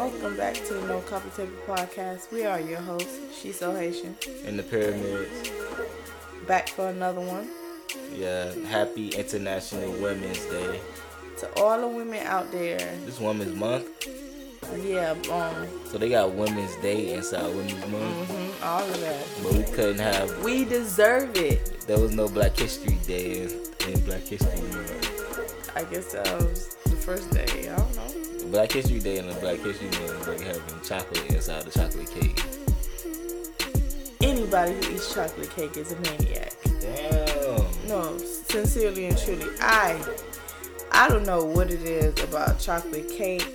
[0.00, 2.32] Welcome back to the No Coffee Table Podcast.
[2.32, 4.16] We are your hosts, She's So Haitian.
[4.46, 5.50] In the pyramids.
[6.46, 7.50] Back for another one.
[8.14, 10.80] Yeah, happy International Women's Day.
[11.40, 12.78] To all the women out there.
[13.04, 14.08] This Women's Month.
[14.82, 15.68] Yeah, um.
[15.84, 18.30] So they got Women's Day inside Women's Month.
[18.30, 19.26] Mm-hmm, all of that.
[19.42, 20.42] But we couldn't have.
[20.42, 21.82] We deserve it.
[21.86, 23.50] There was no Black History Day in,
[23.86, 25.70] in Black History Month.
[25.76, 27.68] I guess that was the first day.
[27.68, 28.09] I don't know.
[28.50, 32.42] Black History Day and the Black History Month like having chocolate inside the chocolate cake.
[34.20, 36.52] Anybody who eats chocolate cake is a maniac.
[36.80, 37.88] Damn.
[37.88, 40.02] No, sincerely and truly, I
[40.90, 43.46] I don't know what it is about chocolate cake.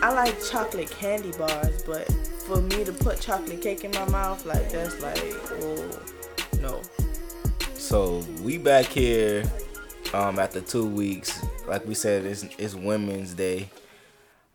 [0.00, 2.10] I like chocolate candy bars, but
[2.46, 5.22] for me to put chocolate cake in my mouth, like that's like,
[5.60, 5.98] oh
[6.60, 6.82] no.
[7.74, 9.44] So we back here
[10.12, 11.44] um, after two weeks.
[11.66, 13.70] Like we said, it's, it's Women's Day.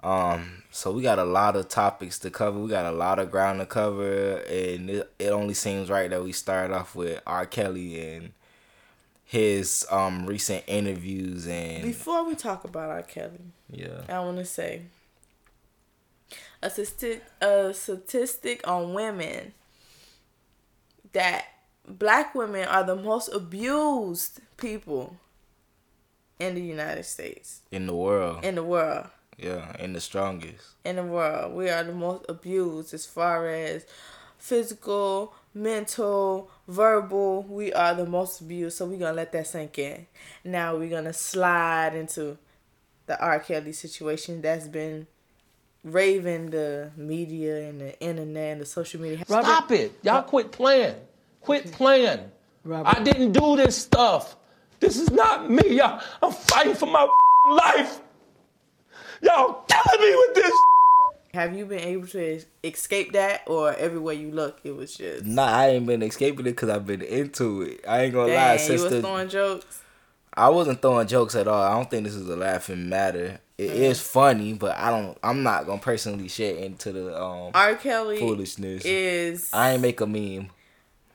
[0.01, 2.57] Um, so we got a lot of topics to cover.
[2.59, 6.23] We got a lot of ground to cover, and it, it only seems right that
[6.23, 7.45] we start off with R.
[7.45, 8.31] Kelly and
[9.25, 13.03] his um recent interviews and before we talk about R.
[13.03, 14.83] Kelly, yeah, I want to say
[16.63, 19.53] a statistic a statistic on women
[21.11, 21.45] that
[21.87, 25.17] black women are the most abused people
[26.39, 27.61] in the United States.
[27.71, 28.43] In the world.
[28.43, 29.07] In the world.
[29.41, 30.75] Yeah, in the strongest.
[30.83, 31.53] In the world.
[31.53, 33.85] We are the most abused as far as
[34.37, 37.43] physical, mental, verbal.
[37.43, 38.77] We are the most abused.
[38.77, 40.07] So we're going to let that sink in.
[40.43, 42.37] Now we're going to slide into
[43.05, 43.39] the R.
[43.39, 45.07] Kelly situation that's been
[45.83, 49.23] raving the media and the internet and the social media.
[49.27, 49.93] Robert, Stop it.
[50.03, 50.95] Y'all quit playing.
[51.41, 52.19] Quit playing.
[52.63, 52.97] Robert.
[52.97, 54.35] I didn't do this stuff.
[54.79, 55.77] This is not me.
[55.77, 57.07] Y'all, I'm fighting for my
[57.49, 58.01] life.
[59.21, 60.53] Y'all killing me with this.
[61.33, 65.25] Have you been able to escape that, or everywhere you look, it was just?
[65.25, 67.81] Nah, I ain't been escaping it because I've been into it.
[67.87, 68.57] I ain't gonna Dang, lie.
[68.57, 69.81] Since you was throwing jokes.
[70.33, 71.61] I wasn't throwing jokes at all.
[71.61, 73.39] I don't think this is a laughing matter.
[73.57, 73.75] It mm.
[73.75, 75.17] is funny, but I don't.
[75.21, 77.51] I'm not gonna personally share into the um.
[77.53, 77.75] R.
[77.75, 79.49] Kelly foolishness is.
[79.53, 80.49] I ain't make a meme.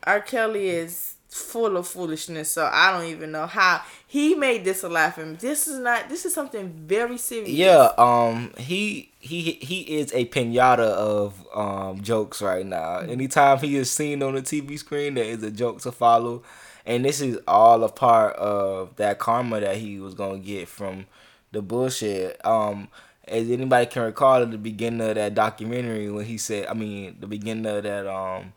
[0.05, 0.21] R.
[0.21, 2.53] Kelly is full of foolishness.
[2.53, 5.35] So I don't even know how he made this a laughing.
[5.35, 6.09] This is not.
[6.09, 7.51] This is something very serious.
[7.51, 7.91] Yeah.
[7.99, 8.53] Um.
[8.57, 13.01] He he he is a pinata of um jokes right now.
[13.01, 13.11] Mm-hmm.
[13.11, 16.45] Anytime he is seen on the TV screen, there is a joke to follow,
[16.87, 21.07] and this is all a part of that karma that he was gonna get from
[21.51, 22.45] the bullshit.
[22.47, 22.89] Um.
[23.27, 27.17] As anybody can recall at the beginning of that documentary when he said, I mean,
[27.21, 28.53] the beginning of that um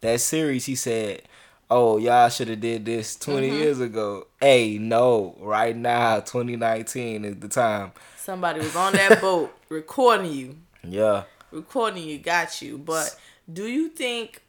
[0.00, 1.22] that series, he said
[1.70, 3.56] oh y'all should have did this 20 mm-hmm.
[3.56, 4.26] years ago.
[4.40, 7.92] Hey no right now 2019 is the time.
[8.16, 10.56] Somebody was on that boat recording you.
[10.82, 11.24] Yeah.
[11.50, 12.78] Recording you got you.
[12.78, 13.16] But
[13.50, 14.42] do you think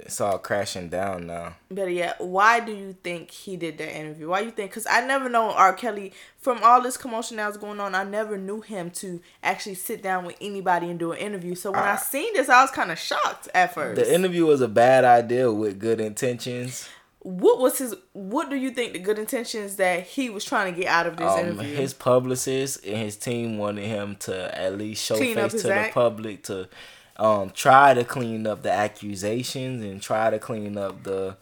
[0.00, 1.56] it's all crashing down now.
[1.70, 4.28] Better yet, why do you think he did that interview?
[4.28, 4.70] Why you think?
[4.70, 5.72] Because I never know R.
[5.72, 7.96] Kelly from all this commotion that was going on.
[7.96, 11.56] I never knew him to actually sit down with anybody and do an interview.
[11.56, 14.00] So when I, I seen this, I was kind of shocked at first.
[14.00, 16.88] The interview was a bad idea with good intentions.
[17.20, 17.96] What was his?
[18.12, 21.16] What do you think the good intentions that he was trying to get out of
[21.16, 21.74] this um, interview?
[21.74, 25.92] His publicist and his team wanted him to at least show Clean face to act.
[25.92, 26.68] the public to
[27.18, 31.36] um, try to clean up the accusations and try to clean up the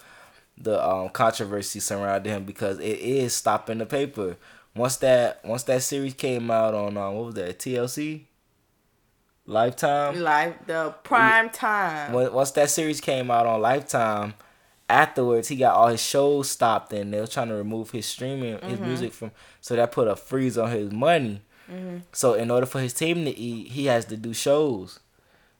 [0.59, 4.37] the um, controversy surrounding him because it is stopping the paper.
[4.75, 8.22] Once that once that series came out on um, what was that TLC,
[9.47, 12.12] Lifetime, Life the prime time.
[12.12, 14.34] Once that series came out on Lifetime,
[14.88, 18.54] afterwards he got all his shows stopped and they were trying to remove his streaming
[18.56, 18.69] mm-hmm.
[18.69, 21.43] his music from so that put a freeze on his money.
[21.70, 21.98] Mm-hmm.
[22.12, 25.00] So in order for his team to eat, he has to do shows.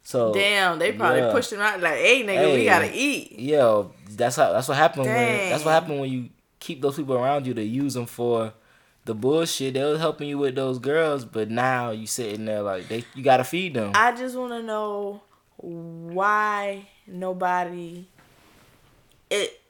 [0.07, 1.33] So damn, they probably yeah.
[1.33, 4.77] pushed him out like, "Hey, nigga, hey, we gotta eat." Yo, that's how that's what
[4.77, 6.29] happened when that's what happened when you
[6.61, 8.53] keep those people around you to use them for
[9.05, 9.75] the bullshit.
[9.75, 13.25] They was helping you with those girls, but now you sitting there like they you
[13.25, 13.91] gotta feed them.
[13.97, 15.23] I just want to know
[15.57, 18.07] why nobody
[19.29, 19.61] it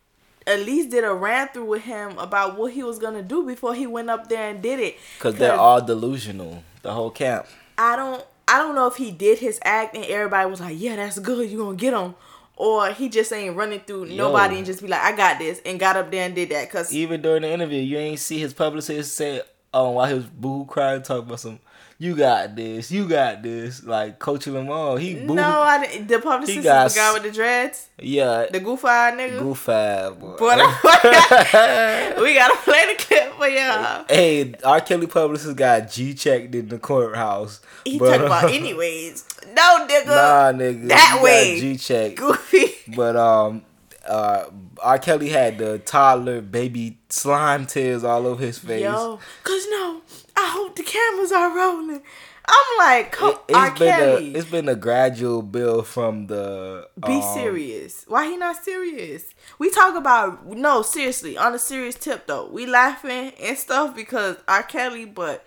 [0.47, 3.75] at least did a ran through with him about what he was gonna do before
[3.75, 4.97] he went up there and did it.
[5.19, 7.47] Cause, Cause they're all delusional, the whole camp.
[7.79, 10.97] I don't I don't know if he did his act and everybody was like, "Yeah,
[10.97, 11.51] that's good.
[11.51, 12.15] You gonna get him,"
[12.57, 14.17] or he just ain't running through Yo.
[14.17, 16.71] nobody and just be like, "I got this," and got up there and did that.
[16.71, 19.43] Cause even during the interview, you ain't see his publicist say,
[19.75, 21.59] "Oh, while he was boo crying, talking about some
[21.99, 24.97] you got this, you got this, like coaching them all.
[24.97, 26.09] He booed, No, I didn't.
[26.09, 29.39] The publicist He is the guy with the dreads, yeah, the goof nigga.
[29.39, 29.67] goof.
[29.67, 30.57] Boy,
[32.23, 34.05] we gotta play the clip for y'all.
[34.09, 34.81] Hey, R.
[34.81, 37.61] Kelly publicist got G checked in the courthouse.
[37.85, 39.25] He but, talking about anyways.
[39.55, 40.07] No, nigga.
[40.07, 41.59] Nah, nigga, That way.
[41.61, 42.17] G checked.
[42.17, 42.73] Goofy.
[42.95, 43.63] But um,
[44.07, 44.45] uh,
[44.81, 44.99] R.
[44.99, 48.83] Kelly had the toddler baby slime tears all over his face.
[48.83, 50.03] Yo, cause no,
[50.37, 52.03] I hope the cameras are rolling.
[52.49, 53.75] I'm like, co- It, R.
[53.75, 58.05] been a it's been a gradual build from the be um, serious.
[58.07, 59.25] Why he not serious?
[59.59, 62.49] We talk about no, seriously, on a serious tip though.
[62.49, 64.63] We laughing and stuff because R.
[64.63, 65.45] Kelly, but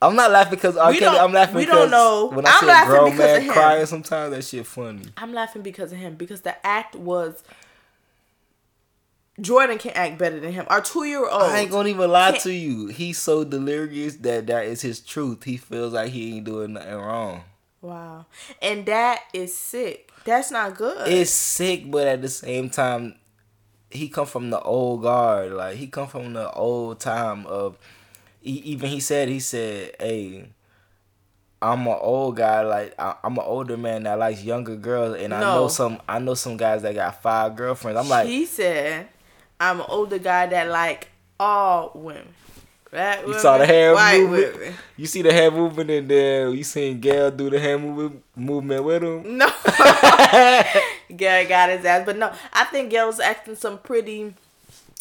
[0.00, 0.92] I'm not laughing because R.
[0.94, 1.18] Kelly.
[1.18, 2.30] I'm laughing we don't know.
[2.32, 3.52] when I I'm see a laughing grown because of man him.
[3.52, 5.04] crying, sometimes that shit funny.
[5.16, 7.42] I'm laughing because of him because the act was.
[9.40, 10.66] Jordan can act better than him.
[10.68, 11.42] Our two year old.
[11.42, 12.86] I ain't gonna even lie can't- to you.
[12.88, 15.44] He's so delirious that that is his truth.
[15.44, 17.42] He feels like he ain't doing nothing wrong.
[17.82, 18.26] Wow,
[18.60, 20.10] and that is sick.
[20.24, 21.08] That's not good.
[21.08, 23.14] It's sick, but at the same time,
[23.90, 25.52] he come from the old guard.
[25.52, 27.78] Like he come from the old time of.
[28.42, 30.50] He, even he said he said, "Hey,
[31.62, 32.62] I'm an old guy.
[32.62, 36.00] Like I, I'm an older man that likes younger girls, and I know some.
[36.08, 37.98] I know some guys that got five girlfriends.
[37.98, 39.08] I'm like, he said,
[39.60, 41.08] "I'm an older guy that like
[41.38, 42.34] all women."
[42.90, 44.54] Black You saw the women, hair white movement.
[44.58, 44.74] women.
[44.96, 48.82] You see the hair movement, and then you seen Gayle do the hair movement movement
[48.82, 49.38] with him.
[49.38, 49.46] No,
[51.16, 54.34] Gayle got his ass, but no, I think Gayle was asking some pretty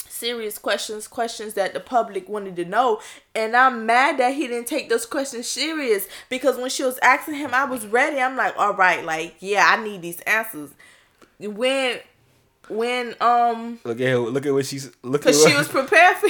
[0.08, 3.00] serious questions, questions that the public wanted to know,
[3.34, 7.36] and I'm mad that he didn't take those questions serious because when she was asking
[7.36, 8.20] him, I was ready.
[8.22, 10.70] I'm like, all right, like yeah, I need these answers.
[11.40, 12.00] When,
[12.70, 14.18] when um, Look at her.
[14.18, 14.92] Look at what she's.
[15.04, 16.30] Look at because she was prepared for.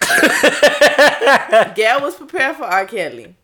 [1.74, 2.86] Gayle was prepared for R.
[2.86, 3.34] Kelly.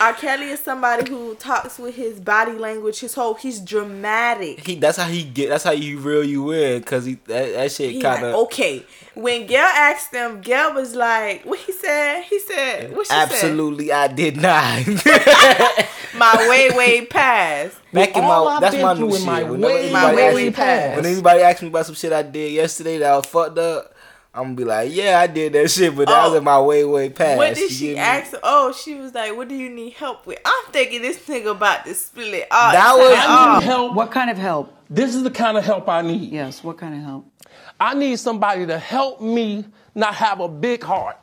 [0.00, 0.12] R.
[0.14, 3.00] Kelly is somebody who talks with his body language.
[3.00, 4.64] His whole he's dramatic.
[4.66, 5.48] He that's how he get.
[5.48, 6.82] That's how you reel you in.
[6.82, 8.84] Cause he that, that shit He kind like, of okay.
[9.14, 12.22] When Gayle asked him, Gayle was like, "What he said?
[12.22, 13.90] He said, what she absolutely.
[13.90, 14.86] I did not.
[16.14, 17.76] My way, way past.
[17.92, 19.26] Back in my I've that's been my new shit.
[19.26, 20.96] my Whenever way, My anybody way, asks way me- past.
[20.96, 23.94] when anybody asks me about some shit I did yesterday that I fucked up,
[24.38, 26.28] I'm gonna be like, yeah, I did that shit, but that Oh.
[26.30, 27.38] was in my way, way past.
[27.38, 27.98] What did she get me?
[27.98, 28.34] ask?
[28.42, 31.84] Oh, she was like, "What do you need help with?" I'm thinking this nigga about
[31.86, 32.72] to split all.
[32.72, 33.60] That was- I off.
[33.62, 33.94] need help.
[33.94, 34.72] What kind of help?
[34.88, 36.30] This is the kind of help I need.
[36.30, 37.26] Yes, what kind of help?
[37.80, 39.64] I need somebody to help me
[39.94, 41.16] not have a big heart.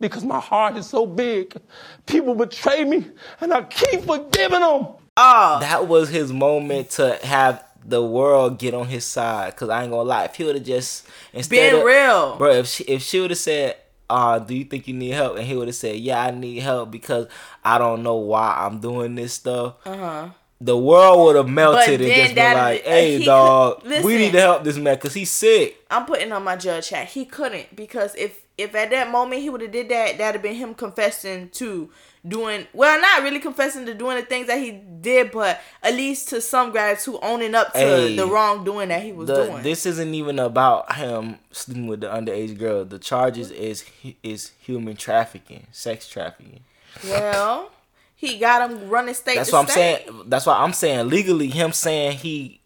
[0.00, 1.54] Because my heart is so big.
[2.06, 3.06] People betray me
[3.40, 4.88] and I keep forgiving them.
[5.16, 9.54] Oh, that was his moment to have the world get on his side.
[9.56, 12.36] Cause I ain't gonna lie, if he would have just instead Been of, real.
[12.36, 12.50] bro.
[12.52, 13.76] If she if she would have said,
[14.10, 16.60] "Uh, do you think you need help?" and he would have said, "Yeah, I need
[16.60, 17.26] help because
[17.64, 20.28] I don't know why I'm doing this stuff." Uh huh.
[20.58, 24.32] The world would have melted and just been like, "Hey, he dog, could- we need
[24.32, 27.08] to help this man because he's sick." I'm putting on my judge hat.
[27.08, 30.42] He couldn't because if if at that moment he would have did that, that'd have
[30.42, 31.90] been him confessing to
[32.26, 36.28] doing well, not really confessing to doing the things that he did, but at least
[36.30, 39.62] to some guys who owning up to Hey, the wrongdoing that he was The, doing.
[39.62, 42.84] this isn't even about him sleeping with the underage girl.
[42.84, 43.84] The charges is
[44.22, 46.60] is human trafficking, sex trafficking.
[47.04, 47.70] well,
[48.16, 49.36] he got him running state.
[49.36, 50.22] That's what I'm saying.
[50.26, 52.60] That's why I'm saying legally, him saying he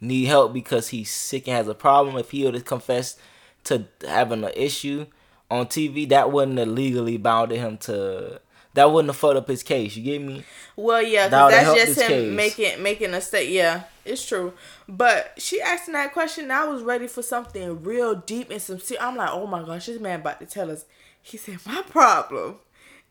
[0.00, 2.16] need help because he's sick and has a problem.
[2.16, 3.18] If he would have confessed
[3.64, 5.06] to having an issue
[5.54, 8.40] on TV, that wouldn't have legally bounded him to.
[8.74, 9.94] That wouldn't have fucked up his case.
[9.94, 10.42] You get me?
[10.74, 12.36] Well, yeah, because would've that's just him case.
[12.36, 13.50] making making a state.
[13.50, 14.52] Yeah, it's true.
[14.88, 18.80] But she asking that question, I was ready for something real deep and some.
[18.80, 20.84] ser- I'm like, oh my gosh, this man about to tell us.
[21.22, 22.56] He said, my problem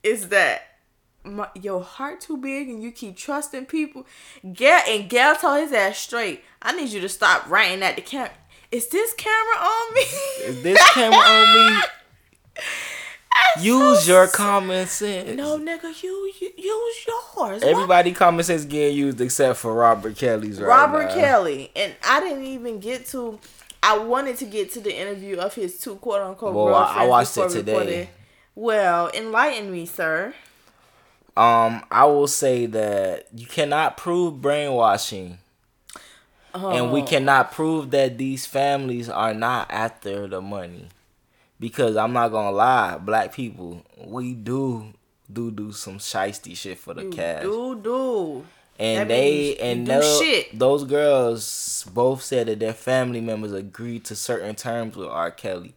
[0.03, 0.73] is that
[1.23, 4.05] my, your heart too big and you keep trusting people.
[4.53, 6.43] Gayle and Gayle told his ass straight.
[6.61, 8.31] I need you to stop writing at the camera.
[8.71, 10.01] Is this camera on me?
[10.01, 11.81] Is this camera on me?
[12.55, 15.35] That's Use so your common sense.
[15.35, 17.63] No, nigga, you, you use yours.
[17.63, 21.13] Everybody common sense getting used except for Robert Kelly's right Robert now.
[21.15, 23.39] Kelly, and I didn't even get to.
[23.81, 27.07] I wanted to get to the interview of his two quote unquote Well, I- I
[27.07, 27.73] watched it today.
[27.73, 28.09] recorded.
[28.55, 30.33] Well, enlighten me, sir.
[31.35, 35.39] Um, I will say that you cannot prove brainwashing.
[36.53, 37.05] And we Oh.
[37.05, 40.89] cannot prove that these families are not after the money.
[41.63, 44.91] Because I'm not gonna lie, black people, we do
[45.31, 47.43] do do some shisty shit for the You cash.
[47.43, 48.45] do do.
[48.77, 50.59] And that they and do tho- shit.
[50.59, 55.31] those girls both said that their family members agreed to certain terms with R.
[55.31, 55.73] Kelly.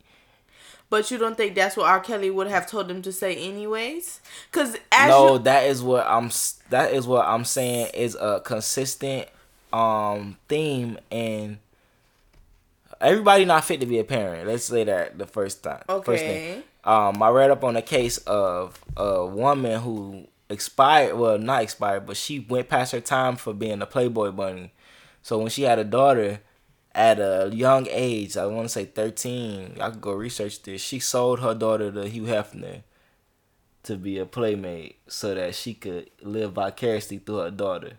[0.90, 2.00] But you don't think that's what R.
[2.00, 4.20] Kelly would have told them to say anyways?
[4.50, 6.30] Because no, you, that is what I'm.
[6.70, 9.28] That is what I'm saying is a consistent
[9.72, 11.58] um theme and
[13.00, 14.46] everybody not fit to be a parent.
[14.46, 15.82] Let's say that the first time.
[15.88, 16.04] Okay.
[16.04, 16.62] First thing.
[16.84, 21.16] Um, I read up on a case of a woman who expired.
[21.16, 24.72] Well, not expired, but she went past her time for being a Playboy bunny.
[25.22, 26.40] So when she had a daughter
[26.94, 29.76] at a young age, I want to say thirteen.
[29.80, 30.80] I could go research this.
[30.80, 32.82] She sold her daughter to Hugh Hefner
[33.82, 37.98] to be a playmate so that she could live vicariously through her daughter.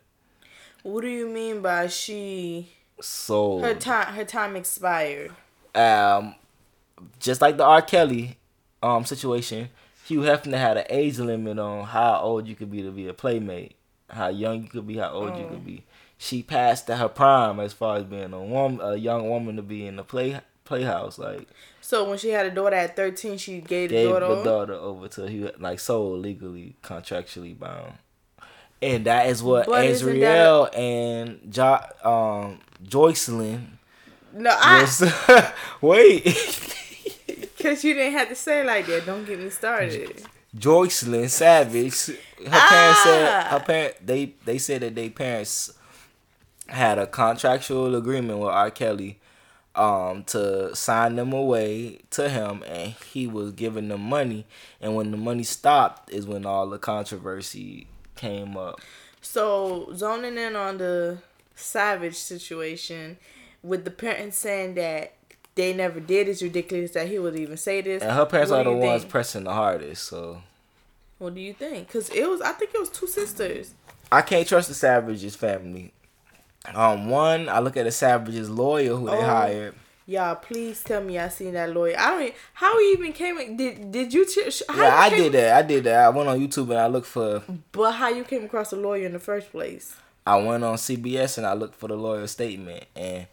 [0.84, 2.72] What do you mean by she?
[3.01, 5.32] So her time her time expired.
[5.75, 6.36] Um,
[7.20, 7.82] just like the R.
[7.82, 8.38] Kelly
[8.82, 9.70] um situation,
[10.06, 13.13] Hugh Hefner had an age limit on how old you could be to be a
[13.13, 13.75] playmate,
[14.10, 15.84] how young you could be, how old you could be.
[16.18, 19.86] She passed her prime as far as being a woman, a young woman to be
[19.86, 21.20] in the play playhouse.
[21.20, 21.48] Like
[21.82, 24.36] So when she had a daughter at thirteen, she gave the gave daughter.
[24.36, 27.94] the daughter over to Hugh, like so legally, contractually bound.
[28.82, 30.24] And that is what But isn't
[30.75, 33.68] and jo- um, Joycelyn
[34.34, 35.04] no, I was.
[35.82, 36.24] wait.
[37.58, 39.06] because you didn't have to say it like that.
[39.06, 40.24] Don't get me started.
[40.56, 42.08] Joycelyn Savage.
[42.08, 43.48] Her parents said Ah.
[43.52, 45.74] her parent they they said that their parents
[46.68, 48.70] had a contractual agreement with R.
[48.72, 49.20] Kelly
[49.76, 54.46] um to sign them away to him and he was giving them money
[54.82, 58.80] and when the money stopped is when all the controversy came up.
[59.22, 61.20] So zoning in on the
[61.58, 63.18] Savage situation
[63.64, 65.14] with the parents saying that
[65.56, 68.04] they never did is ridiculous that he would even say this.
[68.04, 69.12] And her parents What are the ones think?
[69.12, 70.42] pressing the hardest, so
[71.18, 71.88] What do you think?
[71.88, 73.74] Because it was, I think it was two sisters.
[74.12, 75.94] I can't trust the Savages family.
[76.74, 79.22] Um, one, I look at the Savages lawyer who they Oh.
[79.22, 79.76] hired.
[80.06, 81.96] Y'all, please tell me I seen that lawyer.
[81.98, 82.22] I don't.
[82.22, 83.58] Even, how he even came?
[83.58, 84.26] Did did you?
[84.38, 85.54] Yeah, you I did that.
[85.58, 86.06] I did that.
[86.06, 87.44] I went on YouTube and I looked for.
[87.74, 89.98] But how you came across a lawyer in the first place?
[90.28, 93.28] I went on CBS and I looked for the lawyer statement, and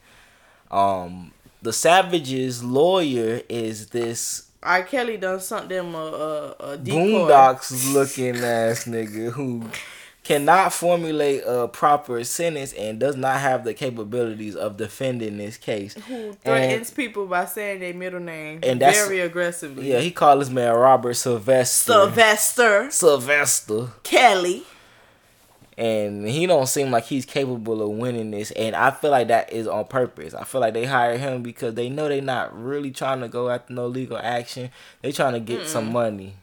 [0.71, 1.33] um,
[1.63, 4.83] the Savages lawyer is this R.
[4.83, 9.65] Kelly done sent them a a, a boondocks looking ass nigga who
[10.23, 15.93] cannot formulate a proper sentence and does not have the capabilities of defending this case.
[16.09, 19.93] Who And- threatens people by saying their middle name And that's- very aggressively.
[19.93, 21.93] Yeah, he called this man Robert Sylvester.
[21.93, 23.89] Sylvester Sylvester.
[24.03, 24.63] Kelly.
[25.77, 29.53] And he don't seem like he's capable of winning this and i feel like that
[29.53, 32.91] is on purpose i feel like they hired him because they know they're not really
[32.91, 34.71] trying to go after no legal action
[35.03, 36.35] they trying to get some money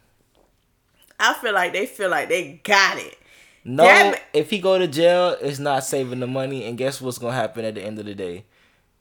[1.23, 3.15] I feel like they feel like they got it.
[3.63, 4.21] no it.
[4.33, 7.63] if he go to jail it's not saving the money and guess what's gonna happen
[7.63, 8.43] at the end of the day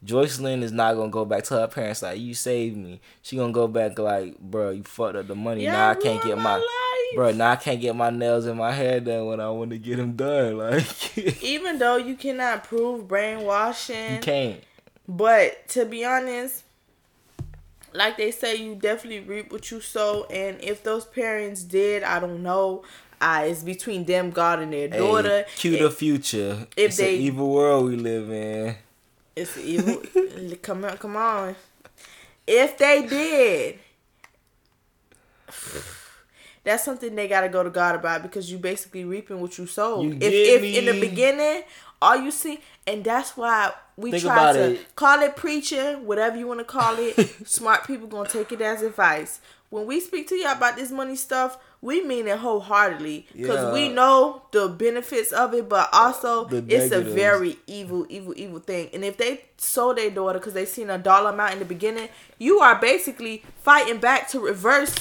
[0.05, 2.99] Joycelyn is not gonna go back to her parents like you saved me.
[3.21, 5.65] She gonna go back like, bro, you fucked up the money.
[5.65, 7.31] Y'all now I can't get my, my life." Bro.
[7.31, 9.97] Now I can't get my nails and my hair done when I want to get
[9.97, 10.57] them done.
[10.57, 14.61] Like, Even though you cannot prove brainwashing, you can't.
[15.07, 16.63] but to be honest,
[17.93, 20.25] like they say, you definitely reap what you sow.
[20.31, 22.83] And if those parents did, I don't know.
[23.19, 25.43] Uh, it's between them, God, and their daughter.
[25.43, 26.65] Hey, cue the future.
[26.75, 28.75] if it's they- an evil world we live in.
[29.35, 30.01] It's evil.
[30.61, 31.55] come on, come on.
[32.47, 33.79] If they did,
[36.63, 40.03] that's something they gotta go to God about because you basically reaping what you sowed.
[40.03, 41.63] You if if in the beginning,
[42.01, 44.95] all you see, and that's why we Think try to it.
[44.95, 47.15] call it preaching, whatever you want to call it.
[47.47, 49.41] smart people gonna take it as advice.
[49.69, 53.87] When we speak to y'all about this money stuff, we mean it wholeheartedly because we
[53.87, 58.89] know the benefits of it, but also it's a very evil, evil, evil thing.
[58.93, 62.09] And if they sold their daughter because they seen a dollar amount in the beginning,
[62.37, 64.93] you are basically fighting back to reverse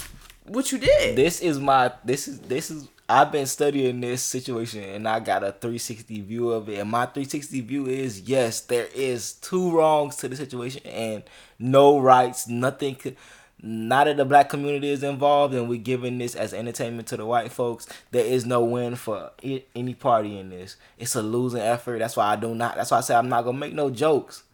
[0.50, 1.16] what you did.
[1.16, 5.42] This is my this is this is I've been studying this situation and I got
[5.42, 6.78] a 360 view of it.
[6.78, 11.22] And my 360 view is yes, there is two wrongs to the situation and
[11.58, 13.16] no rights, nothing could
[13.62, 17.26] now that the black community is involved and we're giving this as entertainment to the
[17.26, 20.76] white folks, there is no win for i- any party in this.
[20.98, 21.98] It's a losing effort.
[21.98, 22.76] That's why I do not.
[22.76, 24.44] That's why I say I'm not gonna make no jokes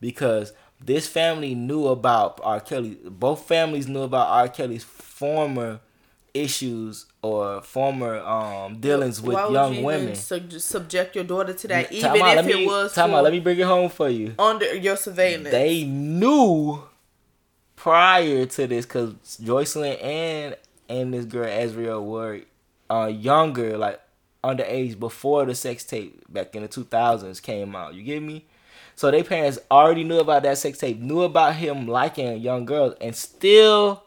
[0.00, 2.60] because this family knew about R.
[2.60, 2.98] Kelly.
[3.04, 4.48] Both families knew about R.
[4.48, 4.84] Kelly's
[5.24, 5.80] former
[6.34, 10.14] issues or former um dealings with Why would young you women.
[10.16, 13.22] sub- subject your daughter to that, Time even out, if me, it was time out,
[13.24, 14.34] let me bring it home for you.
[14.38, 15.50] under your surveillance?
[15.50, 16.82] They knew
[17.76, 20.56] prior to this because Joycelyn and
[20.88, 22.40] and this girl Azriel were
[22.90, 24.00] uh younger, like
[24.42, 27.94] underage before the sex tape back in the two thousands came out.
[27.94, 28.44] You get me?
[28.96, 32.94] So their parents already knew about that sex tape, knew about him liking young girls,
[33.00, 34.02] and still,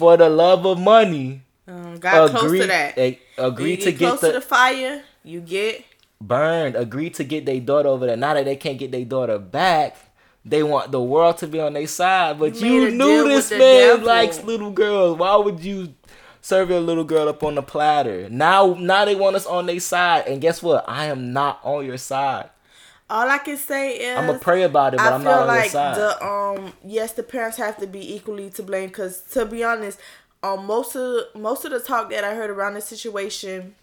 [0.00, 2.96] for the love of money, um, got close to that.
[3.36, 5.04] Agreed get to get close the, to the fire.
[5.22, 5.84] You get
[6.22, 6.74] burned.
[6.74, 8.16] Agreed to get their daughter over there.
[8.16, 9.98] Now that they can't get their daughter back,
[10.42, 12.38] they want the world to be on their side.
[12.38, 15.18] But You you, knew this man likes little girls.
[15.18, 15.92] Why would you
[16.40, 18.26] serve your little girl up on the platter?
[18.30, 20.26] Now, now they want us on their side.
[20.28, 20.86] And guess what?
[20.88, 22.48] I am not on your side.
[23.10, 25.40] All I can say is I'm gonna pray about it, but I I'm feel not
[25.42, 25.96] on like side.
[25.96, 29.98] the um yes the parents have to be equally to blame because to be honest,
[30.42, 33.74] um most of most of the talk that I heard around the situation,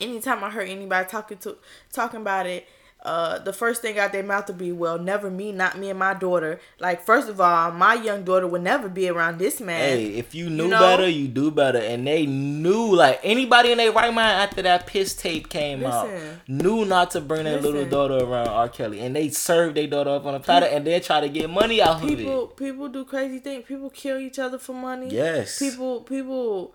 [0.00, 1.56] anytime I heard anybody talking to
[1.92, 2.66] talking about it.
[3.00, 5.98] Uh, the first thing out their mouth to be, "Well, never me, not me and
[5.98, 9.80] my daughter." Like, first of all, my young daughter would never be around this man.
[9.98, 10.80] Hey, if you knew know?
[10.80, 11.78] better, you do better.
[11.78, 16.08] And they knew, like anybody in their right mind after that piss tape came out,
[16.08, 16.40] Listen.
[16.48, 17.90] knew not to bring their little Listen.
[17.90, 18.68] daughter around R.
[18.68, 21.48] Kelly, and they served their daughter up on a platter, and then try to get
[21.48, 22.56] money out of people it.
[22.56, 23.64] people do crazy things.
[23.64, 25.08] People kill each other for money.
[25.08, 25.58] Yes.
[25.60, 26.74] People people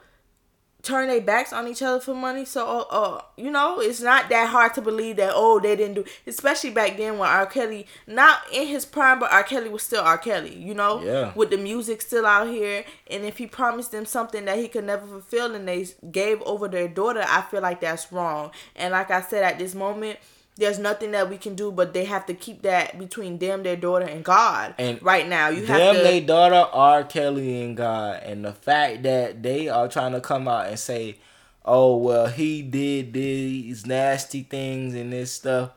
[0.83, 2.43] turn their backs on each other for money.
[2.43, 6.05] So uh, you know, it's not that hard to believe that oh they didn't do
[6.27, 7.45] especially back then when R.
[7.45, 9.43] Kelly not in his prime but R.
[9.43, 10.17] Kelly was still R.
[10.17, 11.01] Kelly, you know?
[11.01, 11.31] Yeah.
[11.35, 14.83] With the music still out here and if he promised them something that he could
[14.83, 18.51] never fulfill and they gave over their daughter, I feel like that's wrong.
[18.75, 20.19] And like I said at this moment
[20.55, 23.75] there's nothing that we can do, but they have to keep that between them, their
[23.75, 24.75] daughter, and God.
[24.77, 26.03] And right now, you have Them, to.
[26.03, 27.03] they daughter R.
[27.03, 31.17] Kelly and God, and the fact that they are trying to come out and say,
[31.65, 35.71] "Oh well, he did these nasty things and this stuff."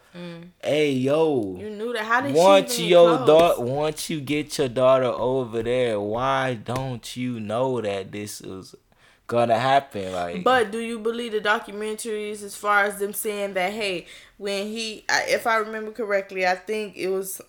[0.63, 1.61] Hey yo, Mm.
[1.61, 2.05] you knew that.
[2.05, 7.39] How did once your daughter, once you get your daughter over there, why don't you
[7.39, 8.75] know that this is
[9.27, 10.13] gonna happen?
[10.13, 14.07] Like, But do you believe the documentaries as far as them saying that hey,
[14.39, 17.41] when he, if I remember correctly, I think it was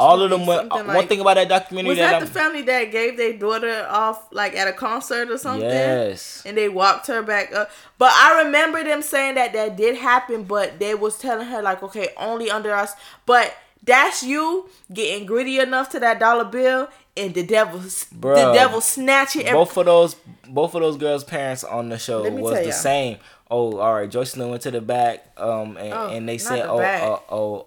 [0.00, 0.46] all of them.
[0.46, 3.16] Went, something one thing about that documentary was that, that I'm, the family that gave
[3.16, 5.68] their daughter off like at a concert or something.
[5.68, 7.70] yes, and they walked her back up.
[7.98, 11.82] But I remember them saying that that did happen, but they was telling her like,
[11.82, 12.94] okay, only under us.
[13.26, 18.54] But that's you getting greedy enough to that dollar bill, and the devil, the Bruh.
[18.54, 19.42] devil snatching.
[19.42, 20.16] Every, both of those
[20.48, 22.72] both of those girls' parents on the show was the ya.
[22.72, 23.18] same.
[23.50, 24.08] Oh, all right.
[24.08, 27.66] Joycelyn went to the back, um, and, Oh, and they said, the oh, uh, oh,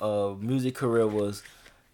[0.00, 1.42] uh, uh, music career was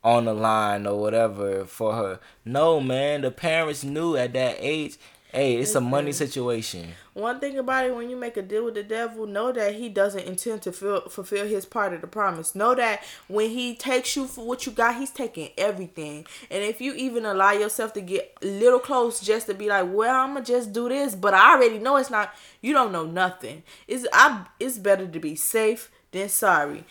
[0.03, 2.21] on the line or whatever for her.
[2.45, 4.97] No, man, the parents knew at that age.
[5.33, 6.93] Hey, it's a money situation.
[7.13, 9.91] One thing about it, when you make a deal with the devil, know that he
[9.91, 12.55] doesn't intend to fill, fulfill his part of the promise.
[12.55, 16.27] Know that when he takes you for what you got, he's taking everything.
[16.51, 19.87] And if you even allow yourself to get a little close just to be like,
[19.93, 22.33] well, I'm gonna just do this, but I already know it's not.
[22.63, 23.65] You don't know nothing.
[23.87, 24.47] It's I.
[24.59, 26.85] It's better to be safe than sorry.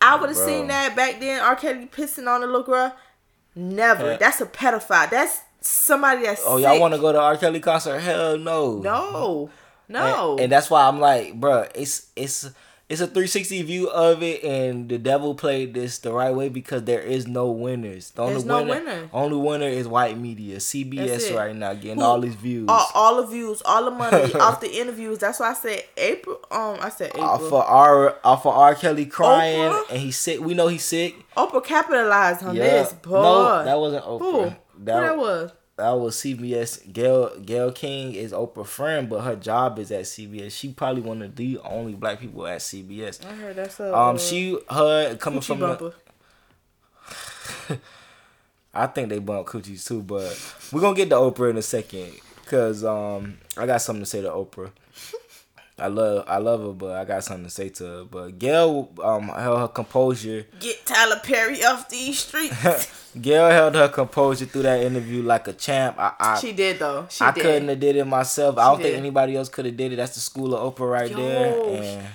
[0.00, 1.40] I would have seen that back then.
[1.40, 1.54] R.
[1.54, 2.94] Kelly pissing on the little girl.
[3.54, 4.12] Never.
[4.12, 4.16] Yeah.
[4.16, 5.08] That's a pedophile.
[5.08, 6.42] That's somebody that's.
[6.44, 7.36] Oh, y'all want to go to R.
[7.36, 8.00] Kelly concert?
[8.00, 8.78] Hell no.
[8.78, 9.50] No.
[9.88, 10.32] No.
[10.32, 12.50] And, and that's why I'm like, bruh, it's it's
[12.88, 16.84] it's a 360 view of it, and the devil played this the right way because
[16.84, 18.10] there is no winners.
[18.10, 19.08] The only There's no winner, winner.
[19.12, 22.66] only winner is white media, CBS right now getting Who- all these views.
[22.68, 25.18] all, all the views, all the money off the interviews.
[25.18, 26.40] That's why I said April.
[26.50, 27.24] Um, I said April.
[27.24, 28.74] off of R off of R.
[28.74, 29.90] Kelly crying, Oprah?
[29.90, 30.40] and he's sick.
[30.40, 31.14] We know he's sick.
[31.36, 32.64] Oprah capitalized on Yeah.
[32.64, 32.92] this.
[32.92, 33.12] Boy.
[33.22, 34.50] No, that wasn't Oprah.
[34.50, 34.56] Who?
[34.78, 35.52] That, Who that was?
[35.76, 36.92] that was CBS.
[36.92, 40.52] Gayle Gayle King is Oprah's friend, but her job is at CBS.
[40.52, 43.24] She probably one of the only black people at CBS.
[43.24, 45.94] I heard that's a Um, uh, she her coming from the.
[48.74, 50.36] I think they bump coochies too, but
[50.72, 52.12] we're gonna get to Oprah in a second,
[52.46, 54.70] cause um I got something to say to Oprah.
[55.78, 58.04] I love I love her, but I got something to say to her.
[58.04, 60.46] But Gayle um held her composure.
[60.60, 63.10] Get Tyler Perry off these streets.
[63.20, 65.96] Gayle held her composure through that interview like a champ.
[65.98, 67.06] I I, she did though.
[67.10, 67.42] She I did.
[67.42, 68.56] couldn't have did it myself.
[68.56, 69.96] I don't think anybody else could have did it.
[69.96, 71.16] That's the school of Oprah right Yo.
[71.16, 71.60] there.
[71.66, 72.06] And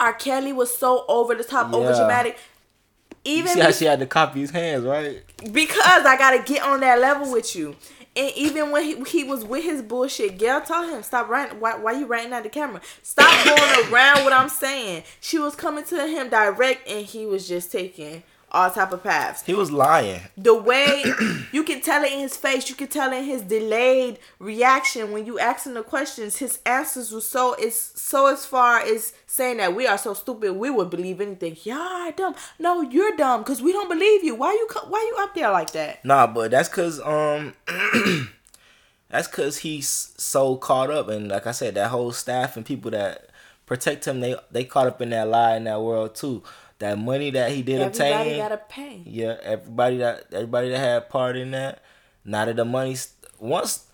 [0.00, 0.12] R.
[0.14, 1.96] Kelly was so over the top, over Yeah.
[1.96, 2.38] dramatic.
[3.24, 5.22] you Even see how she had to copy his hands, right?
[5.52, 7.76] because I gotta get on that level with you.
[8.16, 11.60] And even when he, he was with his bullshit, Gayle told him, "Stop writing.
[11.60, 12.80] Why, why you writing at the camera?
[13.02, 17.46] Stop going around what I'm saying." She was coming to him direct, and he was
[17.46, 19.42] just taking all type of paths.
[19.42, 20.20] He was lying.
[20.36, 21.04] The way
[21.52, 25.26] you can tell it in his face, you can tell in his delayed reaction when
[25.26, 26.36] you ask him the questions.
[26.36, 30.52] His answers were so it's so as far as saying that we are so stupid,
[30.54, 31.56] we would believe anything.
[31.64, 32.34] Y'all are dumb.
[32.58, 34.34] No, you're dumb because we don't believe you.
[34.34, 36.04] Why you why you up there like that?
[36.04, 37.54] Nah, but that's cause um
[39.08, 42.90] that's cause he's so caught up and like I said, that whole staff and people
[42.92, 43.30] that
[43.66, 46.42] protect him, they they caught up in that lie in that world too.
[46.78, 48.36] that money that he did Everybody obtain.
[48.38, 49.02] gotta pay.
[49.04, 51.82] Yeah, everybody that everybody that had part in that.
[52.24, 52.96] Now that the money
[53.38, 53.86] once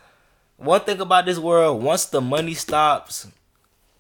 [0.57, 3.27] one thing about this world, once the money stops,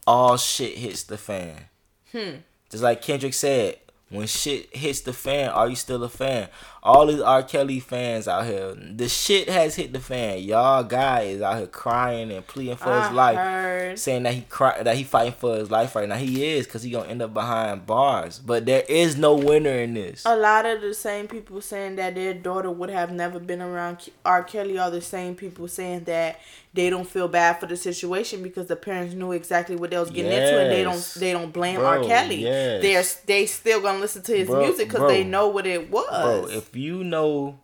[0.06, 1.66] all shit hits the fan.
[2.12, 2.36] Hmm.
[2.70, 6.48] Just like Kendrick said, when shit hits the fan, are you still a fan?
[6.82, 7.42] All these R.
[7.42, 10.40] Kelly fans out here, the shit has hit the fan.
[10.40, 13.98] Y'all guy is out here crying and pleading for I his life, heard.
[13.98, 16.16] saying that he cry that he fighting for his life right now.
[16.16, 18.38] He is because he gonna end up behind bars.
[18.38, 20.24] But there is no winner in this.
[20.26, 24.10] A lot of the same people saying that their daughter would have never been around
[24.26, 24.42] R.
[24.42, 26.38] Kelly are the same people saying that
[26.74, 30.11] they don't feel bad for the situation because the parents knew exactly what they was
[30.11, 32.02] getting into and they don't they don't blame R.
[32.02, 32.42] Kelly.
[32.42, 32.82] yes.
[32.82, 36.08] They're they still gonna listen to his Bro, music because they know what it was.
[36.08, 37.61] Bro, if you know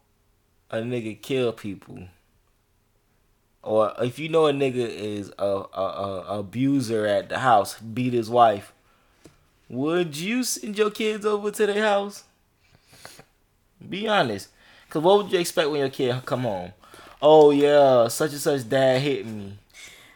[0.71, 2.01] a nigga kill people,
[3.62, 8.12] or if you know a nigga is a, a, a abuser at the house, beat
[8.12, 8.75] his wife,
[9.71, 12.25] would you send your kids over to their house?
[13.88, 14.49] Be honest,
[14.90, 16.73] cause what would you expect when your kid come home?
[17.21, 19.55] Oh yeah, such and such dad hit me,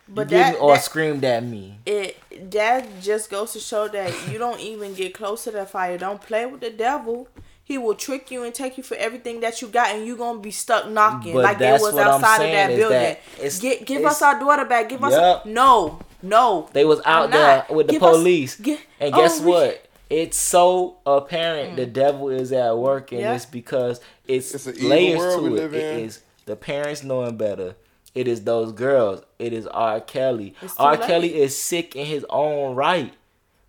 [0.09, 1.79] but you get that, me, or that screamed at me.
[1.85, 2.17] it
[2.53, 5.99] that just goes to show that you don't even get close to that fire.
[5.99, 7.29] Don't play with the devil.
[7.65, 10.41] He will trick you and take you for everything that you got, and you gonna
[10.41, 12.89] be stuck knocking But like they that's was what I'm outside of that building.
[12.99, 14.89] that it's- Get, give it's- us our daughter back.
[14.89, 15.47] Give us Yup.
[15.47, 16.69] no, no.
[16.73, 18.61] They was out there with the Give us- police.
[18.61, 19.55] and oh, guess we- Mm.
[19.55, 19.87] what?
[20.11, 23.33] It's so apparent the devil is at work and Yeah.
[23.33, 25.51] this because it's, It's layers to it.
[25.51, 26.05] live It in.
[26.05, 27.77] is the parents knowing better.
[28.15, 29.23] It is those girls.
[29.39, 30.01] It is R.
[30.01, 30.55] Kelly.
[30.79, 30.93] R.
[30.97, 31.07] late.
[31.07, 33.15] Kelly is sick in his own right.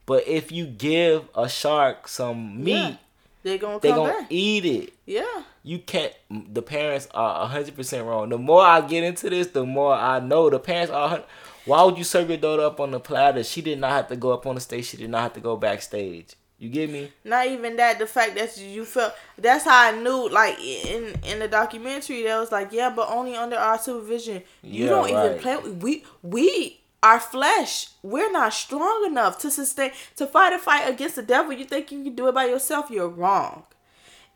[0.05, 2.95] But if you give a shark some meat, Yeah.
[3.43, 4.27] They gonna they come gonna back.
[4.29, 4.93] eat it.
[5.05, 5.43] Yeah.
[5.63, 6.13] You can't.
[6.29, 8.29] The parents are hundred percent wrong.
[8.29, 11.23] The more I get into this, the more I know the parents are.
[11.65, 13.43] Why would you serve your daughter up on the platter?
[13.43, 14.85] She did not have to go up on the stage.
[14.85, 16.35] She did not have to go backstage.
[16.63, 17.11] You get me?
[17.25, 17.99] Not even that.
[17.99, 19.13] The fact that you felt.
[19.37, 20.29] That's how I knew.
[20.29, 24.41] Like in in the documentary, that was like, yeah, but only under our supervision.
[24.61, 25.57] You Yeah, don't even play.
[25.57, 27.89] We we our flesh.
[28.01, 31.51] We're not strong enough to sustain to fight a fight against the devil.
[31.51, 32.89] You think you can do it by yourself?
[32.89, 33.63] You're wrong.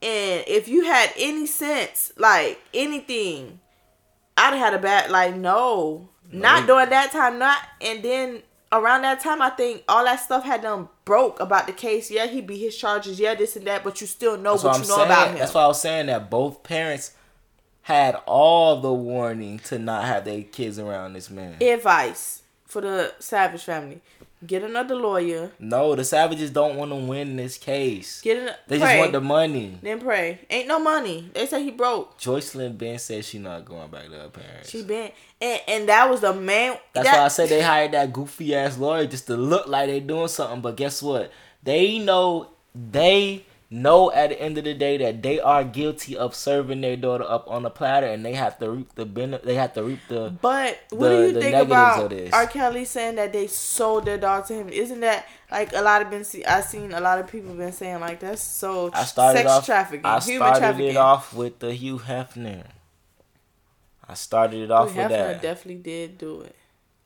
[0.02, 3.62] And if you had any sense, like anything,
[4.36, 6.68] I'd have had a bad like no, not No.
[6.68, 10.62] during that time, not and then around that time I think all that stuff had
[10.62, 12.10] done broke about the case.
[12.12, 14.74] Yeah, he beat his charges, yeah, this and that, but you still know That's what
[14.80, 15.08] what you know saying.
[15.08, 15.38] about him.
[15.40, 17.12] That's why I was saying that both parents
[17.84, 21.56] had all the warning to not have their kids around this man.
[21.62, 24.02] Advice for the Savage family:
[24.46, 25.52] get another lawyer.
[25.58, 28.20] no, the Savages don't want to win this case.
[28.22, 29.78] Get an, They pray, just want the money.
[29.82, 30.40] then pray.
[30.50, 31.30] Ain't no money.
[31.34, 32.20] They say he broke.
[32.20, 34.70] Joycelyn Ben said she not going back to her parents.
[34.70, 36.78] She been and and that was the man.
[36.94, 39.88] That's that, why I said they hired that goofy ass lawyer just to look like
[39.90, 40.62] they're doing something.
[40.62, 41.32] But guess what?
[41.64, 46.34] They know they know at the end of the day that they are guilty of
[46.34, 49.46] serving their daughter up on a platter, and they have to reap the benefit.
[49.46, 50.34] They have to reap the.
[50.42, 52.14] But what the- do you think about.
[52.34, 52.48] R.
[52.48, 54.70] Kelly saying that they sold their daughter to him?
[54.70, 56.46] Isn't that like a lot of been see?
[56.46, 59.66] I seen a lot of people been saying like that's so I started sex off.
[59.66, 60.90] trafficking, I human started trafficking.
[60.92, 62.64] it off with the Hugh Hefner.
[64.08, 65.42] I started it off Hugh with Hefner that.
[65.42, 66.56] definitely did do it.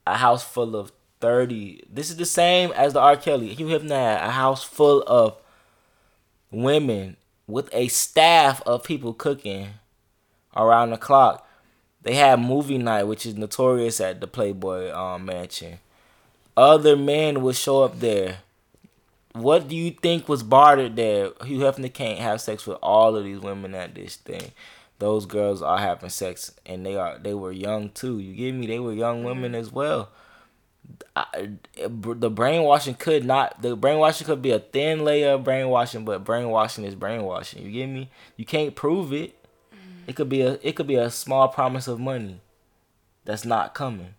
[0.06, 3.16] a house full of 30 this is the same as the R.
[3.16, 3.54] Kelly.
[3.54, 5.36] Hugh Hefner had a house full of
[6.52, 9.70] women with a staff of people cooking
[10.56, 11.48] around the clock.
[12.04, 15.80] They had movie night, which is notorious at the Playboy um, mansion.
[16.58, 18.40] Other men would show up there.
[19.34, 21.32] What do you think was bartered there?
[21.46, 24.52] Hugh Hefner can't have sex with all of these women at this thing.
[25.02, 28.20] Those girls are having sex, and they are they were young too.
[28.20, 28.68] You get me?
[28.68, 29.26] They were young mm-hmm.
[29.26, 30.10] women as well.
[31.16, 36.24] I, the brainwashing could not the brainwashing could be a thin layer of brainwashing, but
[36.24, 37.64] brainwashing is brainwashing.
[37.64, 38.12] You get me?
[38.38, 39.44] You can't prove it.
[39.74, 40.10] Mm-hmm.
[40.10, 42.40] It could be a it could be a small promise of money
[43.26, 44.14] that's not coming.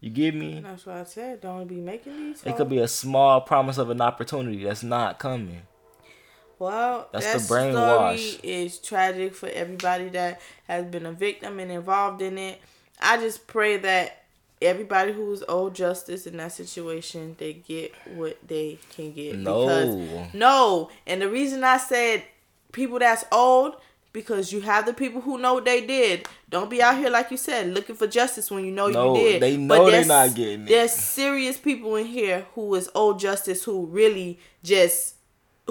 [0.00, 0.60] You get me?
[0.60, 1.40] That's what I said.
[1.40, 2.44] Don't be making these.
[2.44, 5.62] It could be a small promise of an opportunity that's not coming.
[6.60, 8.18] Well, That's that the brainwash.
[8.34, 12.60] story is tragic for everybody that has been a victim and involved in it.
[13.00, 14.24] I just pray that
[14.60, 19.36] everybody who's owed justice in that situation, they get what they can get.
[19.38, 19.62] No.
[19.62, 20.90] Because, no.
[21.06, 22.24] And the reason I said
[22.72, 23.76] people that's old,
[24.12, 26.28] because you have the people who know what they did.
[26.50, 29.22] Don't be out here like you said looking for justice when you know No, you
[29.22, 29.42] did.
[29.42, 30.68] they know they there's- not getting it.
[30.68, 35.14] There's serious people in here who is owed justice who really just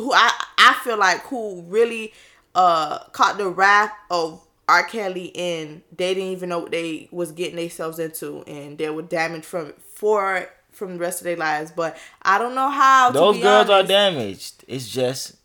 [0.02, 2.14] who I I feel like who really
[2.56, 4.84] uh caught the wrath of R.
[4.84, 9.02] Kelly and they didn't even know what they was getting themselves into and they were
[9.02, 11.72] damaged from for from the rest of their lives.
[11.72, 13.12] But I don't know how.
[13.12, 13.72] Those girls honest.
[13.72, 14.66] are damaged.
[14.68, 15.36] It's just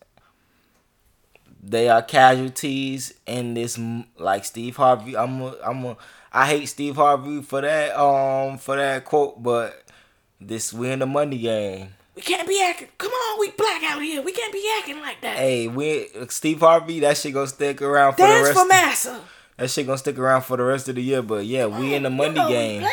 [1.62, 3.78] they are casualties in this
[4.18, 5.16] like Steve Harvey.
[5.16, 5.96] I'm a, I'm a,
[6.32, 9.82] I hate Steve Harvey for that um for that quote, but
[10.40, 11.94] this we in the money game.
[12.14, 12.88] We can't be acting.
[12.96, 14.22] Come on, we black out here.
[14.22, 15.36] We can't be acting like that.
[15.36, 17.00] Hey, we Steve Harvey.
[17.00, 18.54] That shit gonna stick around for Dance the rest.
[18.54, 19.20] for of, massa.
[19.56, 21.22] That shit gonna stick around for the rest of the year.
[21.22, 22.88] But yeah, we in the money you know game.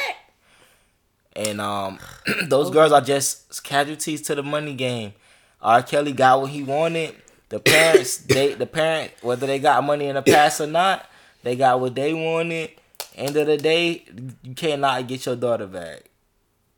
[1.35, 1.99] And um,
[2.47, 5.13] those girls are just casualties to the money game.
[5.61, 5.83] R.
[5.83, 7.15] Kelly got what he wanted.
[7.49, 11.05] The parents, they the parent, whether they got money in the past or not,
[11.43, 12.71] they got what they wanted.
[13.15, 14.05] End of the day,
[14.41, 16.09] you cannot get your daughter back.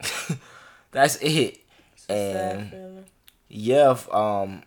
[0.91, 1.62] That's it.
[2.09, 3.05] And
[3.49, 4.63] yeah, um,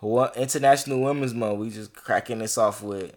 [0.00, 3.14] what International Women's Month, we just cracking this off with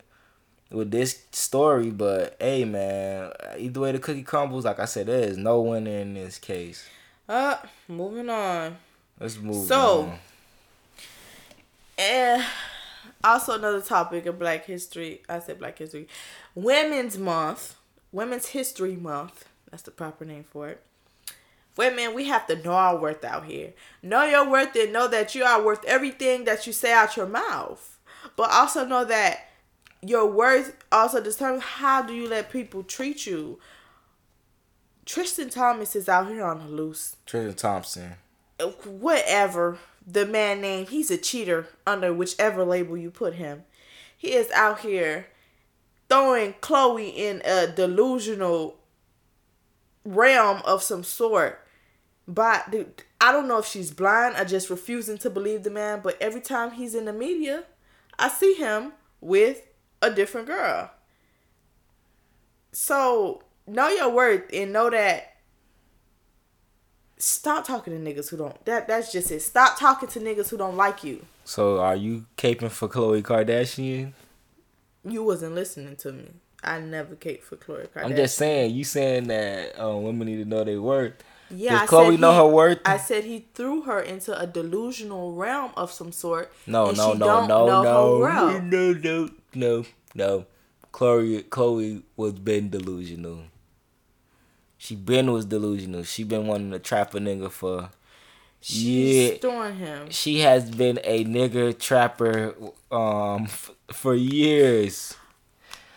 [0.71, 5.19] with this story, but hey man, either way the cookie crumbles, like I said, there
[5.19, 6.87] is no winner in this case.
[7.27, 7.57] Uh,
[7.87, 8.77] moving on.
[9.19, 9.67] Let's move.
[9.67, 10.11] So,
[11.97, 12.43] and
[13.23, 15.21] also another topic of Black History.
[15.29, 16.07] I said Black History,
[16.55, 17.75] Women's Month,
[18.11, 19.45] Women's History Month.
[19.69, 20.83] That's the proper name for it.
[21.77, 23.73] Women, we have to know our worth out here.
[24.03, 27.27] Know your worth and know that you are worth everything that you say out your
[27.27, 27.97] mouth.
[28.35, 29.47] But also know that
[30.01, 33.59] your worth also determines how do you let people treat you.
[35.05, 37.15] Tristan Thomas is out here on the loose.
[37.25, 38.13] Tristan Thompson.
[38.85, 43.63] Whatever the man name, he's a cheater under whichever label you put him.
[44.17, 45.27] He is out here
[46.09, 48.77] throwing Khloe in a delusional
[50.03, 51.60] realm of some sort.
[52.33, 55.99] But dude, I don't know if she's blind or just refusing to believe the man,
[56.01, 57.65] but every time he's in the media,
[58.17, 59.61] I see him with
[60.01, 60.91] a different girl.
[62.71, 65.35] So know your worth and know that
[67.17, 69.41] stop talking to niggas who don't that that's just it.
[69.41, 71.25] Stop talking to niggas who don't like you.
[71.43, 74.13] So are you caping for Khloe Kardashian?
[75.03, 76.29] You wasn't listening to me.
[76.63, 78.05] I never cape for Khloe Kardashian.
[78.05, 81.15] I'm just saying, you saying that um, women need to know their worth.
[81.55, 82.79] Yeah, Does Khloe know he, her worth?
[82.85, 86.51] I said he threw her into a delusional realm of some sort.
[86.67, 88.63] No, and no, she no, don't no, know no, her worth.
[88.63, 89.85] no, no, no,
[90.15, 90.45] no.
[90.93, 93.43] Khloe, Khloe was been delusional.
[94.77, 96.03] She been was delusional.
[96.03, 97.89] She been wanting to trap a nigga for.
[98.59, 100.09] She's yeah, throwing him.
[100.11, 102.55] she has been a nigger trapper
[102.91, 105.15] um f- for years.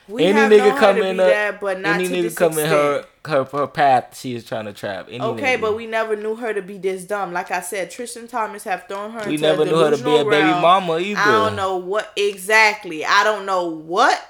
[0.07, 3.05] We any nigga known her come in her, that, but not any nigga in her,
[3.27, 5.07] her her path, she is trying to trap.
[5.09, 5.61] Any Okay, nigga.
[5.62, 7.33] but we never knew her to be this dumb.
[7.33, 9.29] Like I said, Tristan Thomas have thrown her.
[9.29, 10.61] We never knew her to be a baby realm.
[10.62, 11.21] mama either.
[11.21, 13.05] I don't know what exactly.
[13.05, 14.21] I don't know what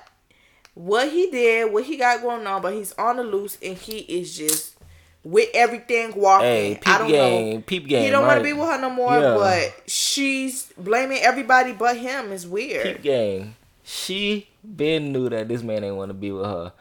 [0.74, 3.98] what he did, what he got going on, but he's on the loose and he
[3.98, 4.76] is just
[5.22, 6.46] with everything walking.
[6.46, 7.62] Hey, peep I don't game, know.
[7.62, 8.04] peep game.
[8.04, 9.34] He don't want to be with her no more, Yeah.
[9.34, 12.30] but she's blaming everybody but him.
[12.32, 12.84] Is weird.
[12.84, 13.56] peep game.
[13.82, 16.72] She been knew that this man ain't want to be with her.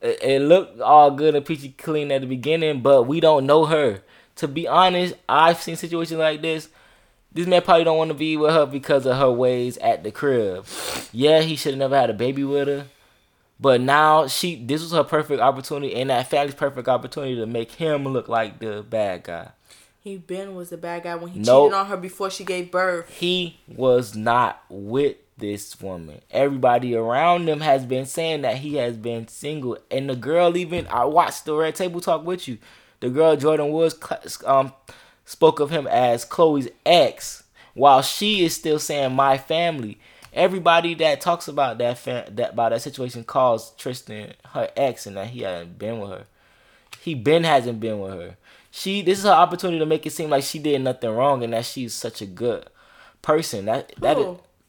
[0.00, 3.66] It, it looked all good and peachy clean at the beginning, but we don't know
[3.66, 4.02] her.
[4.36, 6.68] To be honest, I've seen situations like this.
[7.32, 10.10] This man probably don't want to be with her because of her ways at the
[10.12, 10.66] crib.
[11.12, 12.86] Yeah, he should have never had a baby with her.
[13.60, 17.72] But now she this was her perfect opportunity and that family's perfect opportunity to make
[17.72, 19.50] him look like the bad guy.
[20.00, 21.70] He Ben was the bad guy when he Nope.
[21.70, 23.08] cheated on her before she gave birth.
[23.10, 26.20] he was not with this woman.
[26.30, 30.86] Everybody around him has been saying that he has been single, and the girl even
[30.88, 32.58] I watched the Red Table Talk with you.
[33.00, 33.98] The girl Jordyn Woods
[34.46, 34.72] um
[35.24, 37.44] spoke of him as Khloe's ex,
[37.74, 39.98] while she is still saying my family.
[40.32, 45.16] Everybody that talks about that fa- that about that situation calls Tristan her ex, and
[45.16, 46.26] that he hadn't been with her.
[47.00, 48.36] He been hasn't been with her.
[48.70, 51.52] She this is her opportunity to make it seem like she did nothing wrong and
[51.52, 52.68] that she's such a good
[53.22, 53.66] person.
[53.66, 54.16] That that?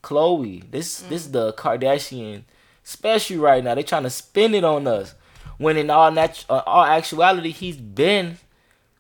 [0.06, 0.70] Khloe.
[0.72, 2.44] This this is the Kardashian
[2.84, 3.74] special right now.
[3.76, 5.16] They're trying to spin it on us.
[5.58, 8.38] When in all nat- uh, all actuality, he's been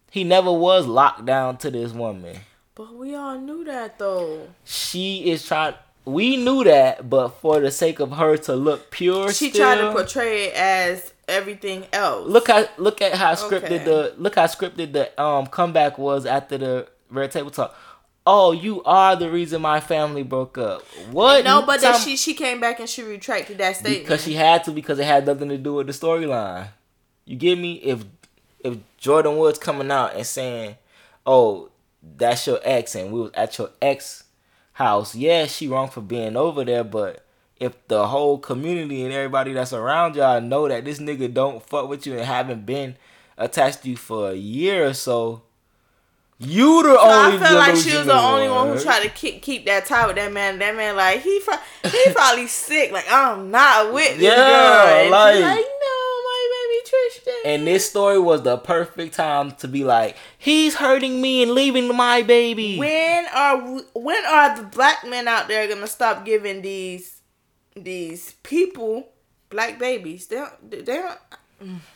[0.09, 2.37] he never was locked down to this woman.
[2.73, 4.47] But we all knew that though.
[4.63, 5.75] She is trying.
[6.05, 9.81] We knew that, but for the sake of her to look pure, She still, tried
[9.81, 12.27] to portray it as everything else.
[12.27, 13.83] look how look at how scripted Okay.
[13.85, 17.75] the look how scripted the um comeback was after the red table talk.
[18.27, 20.81] Oh, you are the reason my family broke up.
[21.11, 21.43] What?
[21.43, 24.03] No, but then she she came back and she retracted that statement.
[24.03, 26.69] because she had to because it had nothing to do with the storyline.
[27.25, 27.73] You get me?
[27.75, 28.03] If
[28.63, 30.77] if Jordyn Woods coming out and saying,
[31.25, 31.69] "Oh,
[32.01, 34.23] that's your ex," and we was at your ex
[34.73, 37.25] house, yeah, she wrong for being over there, but
[37.59, 41.87] if the whole community and everybody that's around y'all know that this nigga don't fuck
[41.87, 42.95] with you and haven't been
[43.37, 45.41] attached to you for a year or so,
[46.39, 47.37] you the So only.
[47.37, 50.05] I felt like she was the only one who tried to keep keep that tie
[50.07, 50.59] with that man.
[50.59, 51.39] That man, like he
[51.83, 52.91] he probably sick.
[52.91, 54.35] Like I'm not with this Yeah,
[55.03, 55.11] girl.
[55.11, 57.33] Like- like no, my baby Tristan.
[57.45, 61.95] And this story was the perfect time to be like, he's hurting me and leaving
[61.95, 62.77] my baby.
[62.77, 63.57] when are
[63.93, 67.21] when are the black men out there gonna stop giving these
[67.75, 69.09] these people
[69.49, 70.27] black babies?
[70.27, 70.69] They don't.
[70.71, 71.17] They don't.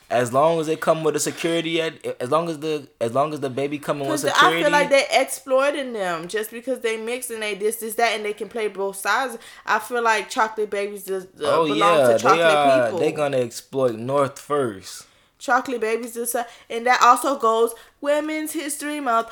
[0.10, 3.34] As long as they come with a security, at, as long as the as long
[3.34, 4.60] as the baby coming with security.
[4.60, 8.16] I feel like they exploiting them just because they mix and they this this that
[8.16, 9.38] and they can play both sides.
[9.66, 12.86] I feel like chocolate babies just uh, oh belong yeah, to they chocolate are.
[12.86, 13.00] people.
[13.00, 15.06] They gonna exploit North first.
[15.38, 19.30] chocolate babies this uh, and that also goes Women's History Month.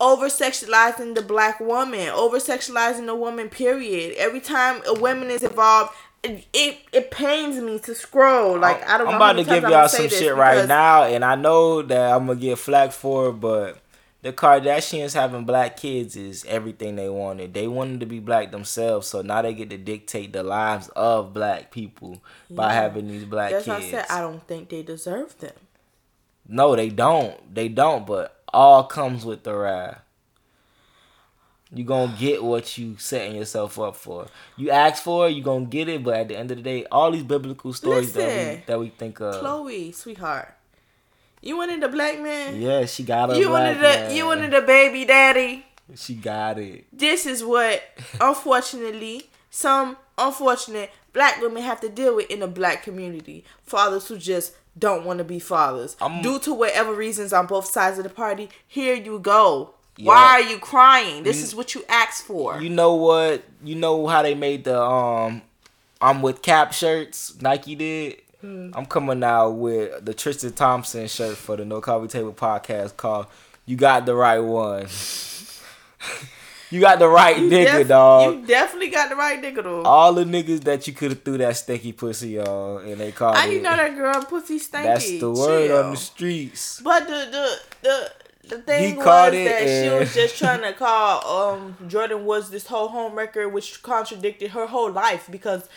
[0.00, 3.48] Over sexualizing the black woman, over sexualizing the woman.
[3.48, 4.14] Period.
[4.16, 5.90] Every time a woman is involved,
[6.52, 8.58] it it, pains me to scroll.
[8.58, 11.82] Like I don't I'm about to give y'all some shit right now, and I know
[11.82, 13.78] that I'm gonna get flack for it, but
[14.22, 17.54] the Kardashians having black kids is everything they wanted.
[17.54, 21.32] They wanted to be black themselves, so now they get to dictate the lives of
[21.32, 23.86] black people by having these black That's kids.
[23.86, 25.54] I said I don't think they deserve them.
[26.48, 27.54] No, they don't.
[27.54, 28.06] They don't.
[28.06, 29.54] But all comes with the
[31.70, 31.78] ride.
[31.78, 34.26] You gonna get what you setting yourself up for.
[34.56, 36.02] You ask for it, you gonna get it.
[36.02, 38.88] But at the end of the day, all these biblical stories that we that we
[38.88, 39.40] think of.
[39.40, 40.54] Chloe, sweetheart,
[41.42, 42.60] you wanted a black man.
[42.60, 44.16] Yeah, she got a you black wanted a man.
[44.16, 45.64] you wanted a baby daddy.
[45.94, 46.84] She got it.
[46.92, 47.82] This is what,
[48.20, 53.44] unfortunately, some unfortunate black women have to deal with in the black community.
[53.64, 57.98] Fathers who just don't want to be fathers due to whatever reasons on both sides
[57.98, 58.48] of the party.
[58.66, 59.74] Here you go.
[60.00, 60.06] Yeah.
[60.08, 61.24] Why are you crying?
[61.24, 62.60] This You- is what you asked for.
[62.62, 63.42] You know what?
[63.64, 65.42] You know how they made the um,
[66.00, 67.34] I'm with Cap shirts.
[67.42, 68.22] Nike did.
[68.40, 68.70] Hmm.
[68.74, 73.26] I'm coming out with the Tristan Thompson shirt for the No Coffee Table podcast called
[73.66, 74.86] "You Got the Right One."
[76.70, 78.34] you got the right You nigga, def- dog.
[78.36, 79.82] You definitely got the right nigga though.
[79.82, 83.36] All the niggas that you could have threw that stinky pussy on, and they called
[83.36, 83.52] How it.
[83.54, 84.84] you know that girl pussy stanky?
[84.84, 85.82] That's the word Chill.
[85.84, 86.80] on the streets.
[86.80, 88.12] But the the the
[88.48, 92.50] the thing was caught it that she was just trying to call um Jordan was
[92.50, 95.68] this whole homewrecker, which contradicted her whole life because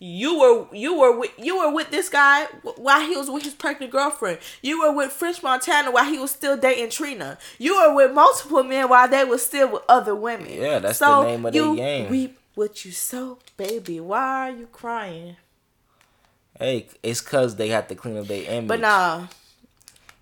[0.00, 2.44] you were you were with you were with this guy
[2.76, 4.38] while he was with his pregnant girlfriend.
[4.62, 7.38] You were with French Montana while he was still dating Trina.
[7.58, 10.50] You were with multiple men while they were still with other women.
[10.50, 12.10] Yeah, that's the name of you game.
[12.10, 13.98] Reap what you sow, baby.
[14.00, 15.36] Why are you crying?
[16.58, 18.68] Hey, it's cause they have to clean up their image.
[18.68, 19.26] But nah,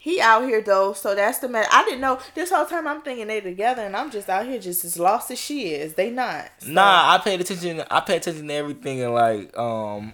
[0.07, 1.67] he out here though, so that's the matter.
[1.73, 2.87] I didn't know this whole time.
[2.87, 5.95] I'm thinking they together, and I'm just out here just as lost as she is.
[5.95, 6.49] They not.
[6.59, 7.83] So, Nah, I paid attention.
[7.91, 10.13] I paid attention to everything and like um,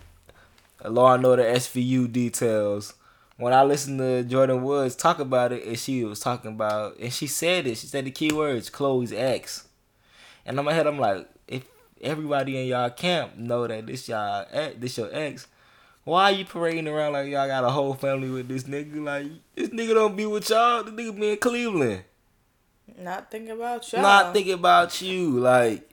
[0.83, 2.95] Law and Order SVU details.
[3.37, 7.13] When I listened to Jordan Woods talk about it, and she was talking about, and
[7.13, 7.77] she said it.
[7.77, 9.69] She said the key words, Chloe's ex.
[10.47, 11.65] And in my head, I'm like, if
[12.01, 15.49] everybody in y'all camp know that this y'all, ex- this your ex,
[16.05, 19.03] why are you parading around like y'all got a whole family with this nigga?
[19.03, 20.83] Like this nigga don't be with y'all.
[20.85, 22.05] The nigga be in Cleveland.
[22.99, 24.03] Not thinking about y'all.
[24.03, 25.39] Not thinking about you.
[25.41, 25.89] Like,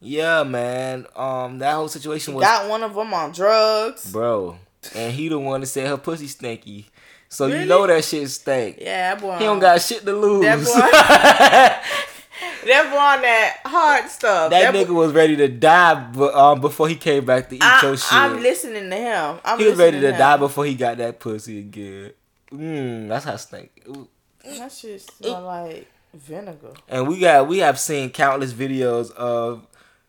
[0.00, 1.06] yeah, man.
[1.16, 4.10] Um, that whole situation was Got one of them on drugs.
[4.12, 4.56] bro,
[4.94, 6.86] and he the one that said her pussy stinky.
[7.28, 7.60] So Really?
[7.60, 8.78] you know that shit stank.
[8.80, 9.36] Yeah, that boy.
[9.38, 10.42] He don't got shit to lose.
[10.42, 12.10] That, boy.
[12.66, 14.50] that boy on that hard stuff.
[14.50, 17.62] That nigga boy- was ready to die, but um, before he came back to eat
[17.62, 18.12] I, your shit.
[18.12, 19.38] I'm listening to him.
[19.44, 22.12] I'm he was ready listening to die before he got that pussy again.
[22.52, 23.70] Mm, that's how stink.
[23.88, 24.08] Ooh.
[24.44, 26.72] That shit smell like vinegar.
[26.88, 29.66] And we got we have seen countless videos of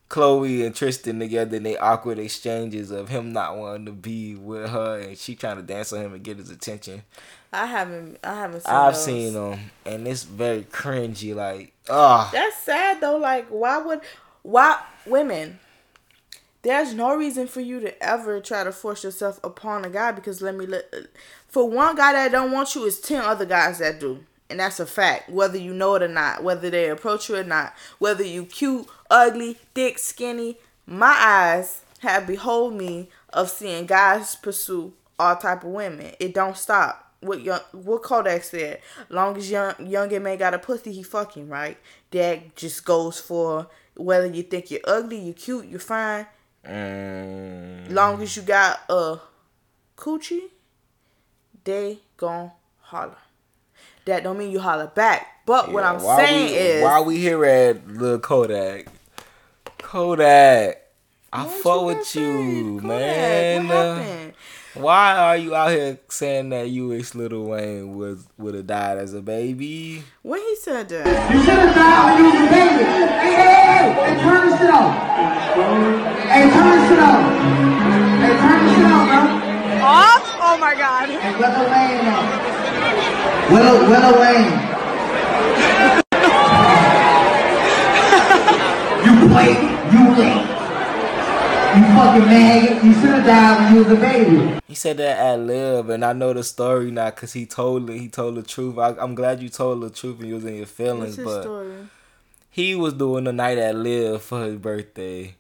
[0.10, 4.70] Chloe and Tristan together in their awkward exchanges of him not wanting to be with
[4.70, 7.04] her and she trying to dance on him and get his attention.
[7.54, 8.18] I haven't.
[8.24, 8.74] I haven't seen.
[8.74, 9.04] I've those.
[9.06, 11.36] seen them and it's very cringy.
[11.36, 13.18] Like, ah, That's sad though.
[13.18, 14.02] Like, why would
[14.44, 15.60] why women?
[16.64, 20.42] There's no reason for you to ever try to force yourself upon a guy because
[20.44, 20.86] let me look.
[21.48, 24.24] for one guy that don't want you is ten other guys that do.
[24.50, 27.44] And that's a fact, whether you know it or not, whether they approach you or
[27.44, 30.58] not, whether you cute, ugly, thick, skinny.
[30.86, 36.12] My eyes have behold me of seeing guys pursue all type of women.
[36.20, 37.11] It don't stop.
[37.22, 38.82] What young what Kodak said.
[39.10, 41.78] Long as young youngin man got a pussy, he fucking right.
[42.12, 46.26] That just goes for whether you think you're ugly, you're cute, you're fine.
[46.68, 49.18] mm, Long as you got a
[49.98, 50.50] coochie,
[51.64, 53.18] they gon' holler.
[54.06, 55.28] That don't mean you holler back.
[55.46, 58.88] But what I'm saying we, is why we here at Lil Kodak?
[59.78, 60.82] Kodak,
[61.34, 63.41] I fuck with you, man.
[64.74, 65.18] What happened?
[65.18, 68.98] Why are you out here saying that you wish Little Wayne was would have died
[69.00, 70.04] as a baby?
[70.22, 72.84] When he said that, You should have died when you was a baby.
[72.84, 74.96] Hey, hey, hey, hey, turn this shit off.
[76.32, 77.20] Hey, turn this shit off.
[78.22, 79.20] Hey, turn this shit off, bro.
[79.84, 80.24] Off?
[80.40, 81.10] Oh my god.
[81.10, 82.24] Hey, Willow Wayne, uh,
[83.52, 84.56] Willow, Willow Wayne.
[89.04, 89.52] you play,
[89.92, 90.61] you late.
[91.78, 92.84] You fucking maggot.
[92.84, 94.60] You should have died when you was a baby.
[94.68, 97.98] He said that at Live, and I know the story now because he told it.
[98.00, 98.78] He told the truth.
[98.78, 101.26] I, I'm glad you told the truth and you was in your what's feelings, his
[101.26, 101.74] but story?
[102.50, 105.36] he was doing the night at Live for his birthday,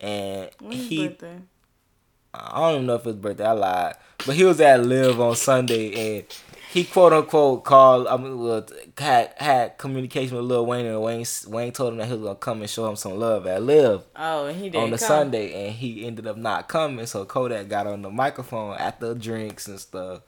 [0.00, 1.36] and When his he birthday?
[2.32, 3.44] I don't even know if it's birthday.
[3.46, 3.94] I lied,
[4.26, 6.26] but he was at Live on Sunday, and
[6.72, 8.06] he quote unquote called.
[8.06, 8.64] I mean, well,
[8.96, 12.34] had had communication with Lil Wayne, and Wayne Wayne told him that he was gonna
[12.36, 15.08] come and show him some love at Live Oh, and he didn't on the come.
[15.08, 17.06] Sunday, and he ended up not coming.
[17.06, 20.22] So Kodak got on the microphone after the drinks and stuff,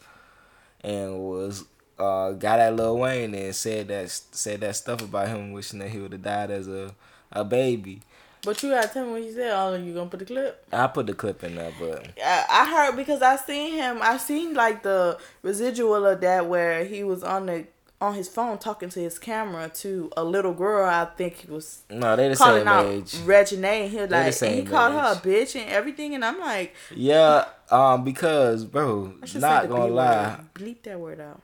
[0.80, 1.64] and was
[1.98, 5.90] uh got at Lil Wayne and said that said that stuff about him wishing that
[5.90, 6.94] he would have died as a
[7.30, 8.00] a baby.
[8.44, 9.52] But you gotta tell me what he said.
[9.52, 10.66] Oh, you gonna put the clip?
[10.72, 13.98] I put the clip in there, but I, I heard because I seen him.
[14.02, 17.66] I seen like the residual of that where he was on the
[18.00, 20.88] on his phone talking to his camera to a little girl.
[20.88, 23.16] I think he was no, they the calling same out age.
[23.24, 23.88] Regine.
[23.88, 26.16] He was the like, and he same called her a bitch and everything.
[26.16, 30.54] And I'm like, Yeah, um, because bro, not gonna lie, word.
[30.54, 31.40] Bleep that word out.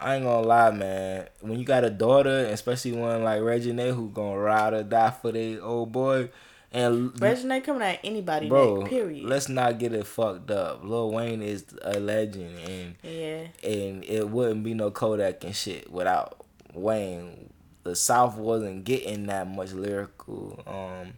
[0.00, 1.28] I ain't gonna lie, man.
[1.40, 5.32] When you got a daughter, especially one like Regine who gonna ride or die for
[5.32, 6.30] their old boy,
[6.72, 9.24] and Regine coming at anybody, bro, neck, period.
[9.24, 10.84] let's not get it fucked up.
[10.84, 13.46] Lil Wayne is a legend, and yeah.
[13.62, 16.44] and it wouldn't be no Kodak and shit without
[16.74, 17.50] Wayne.
[17.84, 21.14] The South wasn't getting that much lyrical um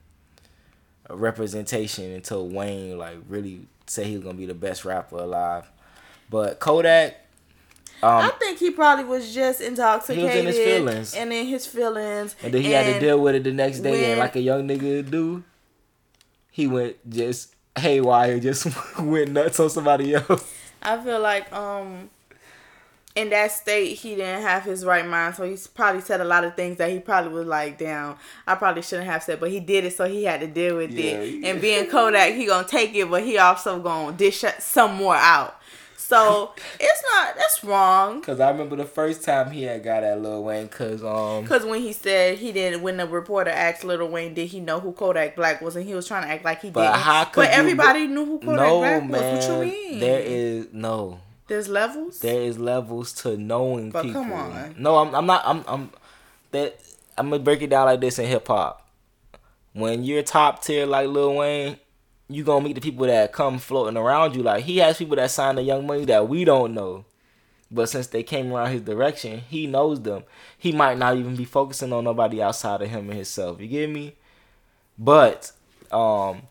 [1.11, 5.70] representation until Wayne like really said he was gonna be the best rapper alive.
[6.31, 7.16] But Kodak,
[8.03, 10.45] um, I think he probably was just intoxicated.
[10.45, 11.15] his feelings.
[11.15, 12.37] And in his feelings.
[12.43, 14.69] and then he had to deal with it the next day, and like a young
[14.69, 15.43] nigga do,
[16.51, 18.67] he went just haywire, just
[18.99, 20.55] went nuts on somebody else.
[20.83, 22.11] I feel like um
[23.17, 26.45] in that state he didn't have his right mind, so he's probably said a lot
[26.45, 28.15] of things that he probably was like, "Damn,
[28.47, 30.93] I probably shouldn't have said," but he did it, so he had to deal with
[30.93, 31.45] Yeah, it.
[31.45, 35.58] And being Kodak, he gonna take it, but he also gonna dish some more out.
[36.09, 38.23] So it's not that's wrong.
[38.23, 41.47] Cause I remember the first time he had got at Lil Wayne, cause um.
[41.47, 44.81] Cause when he said he didn't, when the reporter asked Little Wayne, did he know
[44.81, 47.03] who Kodak Black was, and he was trying to act like he But didn't.
[47.03, 49.49] how could but you- everybody knew who Kodak no Black man, was.
[49.49, 50.01] What you mean?
[50.01, 51.21] there is no.
[51.47, 52.21] There's levels.
[52.21, 54.23] There is levels to knowing But people.
[54.23, 54.77] come on.
[54.79, 55.15] No, I'm.
[55.15, 55.43] I'm not.
[55.47, 55.65] I'm.
[55.69, 55.91] I'm.
[56.53, 56.79] That.
[57.19, 58.87] I'm gonna break it down like this in hip hop.
[59.75, 61.79] When you're top tier like Lil Wayne,
[62.29, 64.43] you gonna meet the people that come floating around you.
[64.43, 67.05] Like he has people that sign the Young Money that we don't know.
[67.70, 70.24] But since they came around his direction, he knows them.
[70.57, 73.61] He might not even be focusing on nobody outside of him and himself.
[73.61, 74.14] You get me?
[74.99, 75.53] But
[75.91, 76.43] um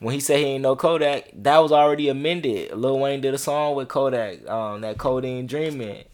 [0.00, 2.72] when he said he ain't no Kodak, that was already amended.
[2.72, 6.04] Lil Wayne did a song with Kodak, um, that Codeine Dreaming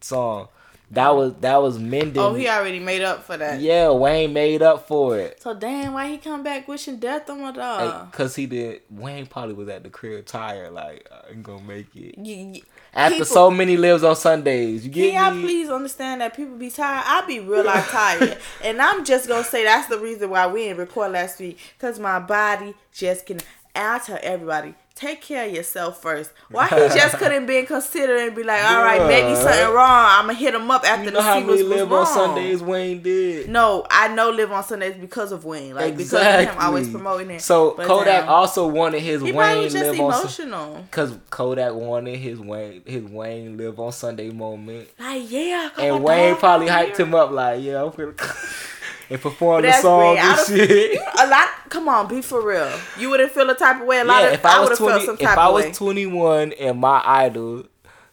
[0.00, 0.48] song.
[0.90, 2.18] That was that was mending.
[2.22, 3.60] oh, he already made up for that.
[3.60, 5.42] yeah, Wayne made up for it.
[5.42, 8.12] So damn, why he come back wishing death on my dog?
[8.12, 8.82] Cause he did.
[8.90, 12.16] Wayne probably was at the crib tired, like uh, I ain't gonna make it.
[12.18, 12.62] You- you-
[12.94, 15.42] After people- so many lives on Sundays, you Can get y'all me?
[15.42, 17.02] please understand that people be tired?
[17.06, 20.64] I be real life tired, and I'm just gonna say that's the reason why we
[20.64, 23.40] didn't record last week, cause my body just can.
[23.74, 26.30] I tell everybody, take care of yourself first.
[26.50, 30.06] Why he just couldn't be considered and be like, all right, maybe something wrong.
[30.10, 32.00] I'm gonna hit him up after You the know how see what's many live wrong.
[32.00, 33.48] on Sundays Wayne did.
[33.48, 37.30] No, I know live on Sundays because of Wayne, like because of him always promoting
[37.30, 37.42] it.
[37.42, 40.28] So But Kodak now, also wanted his he Wayne just live on.
[40.28, 46.02] Sun- Cause Kodak wanted his Wayne his Wayne live on Sunday moment, Like yeah, and
[46.04, 48.14] Wayne probably hyped him up like, yeah, I'm gonna
[49.10, 50.16] and perform the song.
[50.18, 51.00] I and shit.
[51.20, 51.48] A lot.
[51.68, 52.70] Come on, be for real.
[52.98, 54.00] You wouldn't feel a type of way.
[54.00, 54.34] A lot Yeah, of.
[54.34, 57.64] if I would have felt some if type I was twenty one and my idol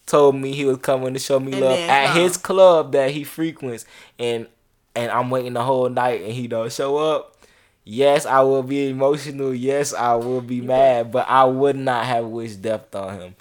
[0.06, 2.18] told me he was coming to show me And love at come.
[2.22, 3.86] his club that he frequents,
[4.20, 4.48] and
[4.96, 7.38] and I'm waiting the whole night and he don't show up.
[7.84, 9.54] Yes, I will be emotional.
[9.54, 13.36] Yes, I will be mad, but I would not have wished death on him.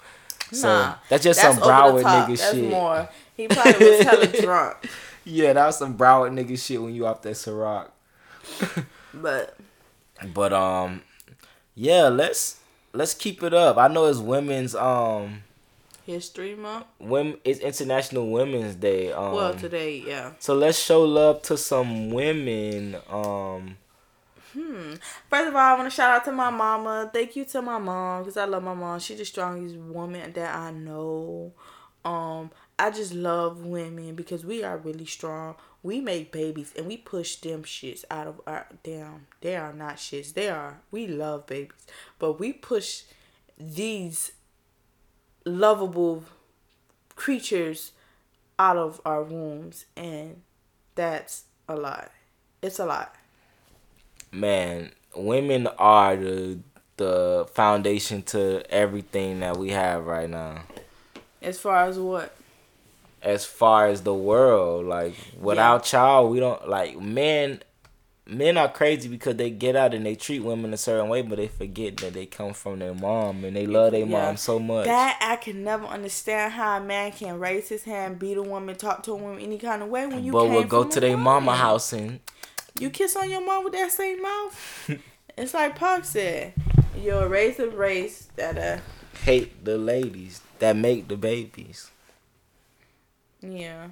[0.51, 2.69] So Nah, that's just that's some Broward nigga That's shit.
[2.69, 3.07] more.
[3.37, 4.77] He probably was hella drunk,
[5.23, 7.89] Yeah, that was some Broward nigga shit when you off that Ciroc.
[9.13, 9.57] but
[10.33, 11.01] But um,
[11.75, 12.59] yeah, let's
[12.93, 13.77] let's keep it up.
[13.77, 15.43] I know it's women's um,
[16.05, 16.85] history month.
[16.99, 19.11] women it's International Women's Day.
[19.11, 20.31] Um, well, today, yeah.
[20.39, 22.97] so let's show love to some women.
[23.09, 23.77] Um,
[24.53, 27.09] First of all, I want to shout out to my mama.
[27.13, 28.99] Thank you to my mom because I love my mom.
[28.99, 31.53] She's the strongest woman that I know.
[32.03, 32.51] Um,
[32.81, 35.53] I just love women because we are really strong.
[35.83, 39.27] We make babies and we push them shits out of our damn.
[39.41, 40.33] They are not shits.
[40.33, 40.81] They are.
[40.89, 41.85] We love babies,
[42.17, 43.03] but we push
[43.55, 44.31] these
[45.45, 46.23] lovable
[47.15, 47.91] creatures
[48.57, 50.41] out of our wombs, and
[50.95, 52.09] that's a lot.
[52.63, 53.13] It's a lot.
[54.31, 56.57] Man, women are the
[56.97, 60.63] the foundation to everything that we have right now.
[61.43, 62.35] As far as what?
[63.21, 67.61] As far as the world, like without y'all, we don't like men.
[68.25, 71.35] Men are crazy because they get out and they treat women a certain way, but
[71.37, 74.25] they forget that they come from their mom and they love their Yeah.
[74.27, 74.85] mom so much.
[74.85, 78.75] That I can never understand how a man can raise his hand, beat a woman,
[78.75, 81.17] talk to a woman any kind of way when you but we'll go to their
[81.17, 82.19] mama house and
[82.79, 84.89] You kiss on your mom with that same mouth.
[85.37, 86.53] it's like Park said,
[86.97, 88.81] you're a race of race that uh
[89.25, 91.91] hate the ladies that make the babies.
[93.41, 93.87] Yeah.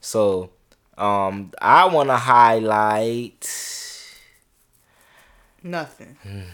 [0.00, 0.50] So,
[0.96, 3.48] um, I want to highlight.
[5.62, 6.16] Nothing.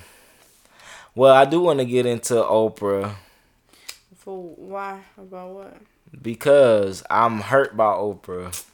[1.14, 3.16] Well, I do want to get into Oprah
[4.16, 5.00] For why?
[5.18, 5.76] About what?
[6.22, 8.64] because I'm hurt by Oprah.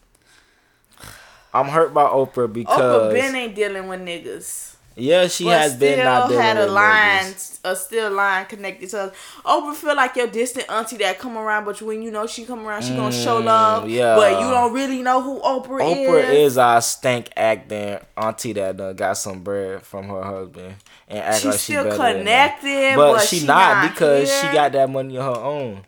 [1.52, 4.76] I'm hurt by Oprah because Oprah Ben ain't dealing with niggas.
[4.98, 7.34] Yeah, she but has been not dealing had a line,
[7.64, 9.16] a still line connected to us.
[9.44, 12.66] Oprah feel like your distant auntie that come around, but when you know she come
[12.66, 13.88] around, she gonna show Mm, love.
[13.88, 14.16] yeah.
[14.16, 16.08] But you don't really know who Oprah, Oprah is.
[16.08, 20.74] Oprah is our stank acting auntie that got some bread from her husband
[21.08, 21.96] and act She's like she still him.
[21.96, 25.84] connected, but, but she, she not, not because she got that money on her own.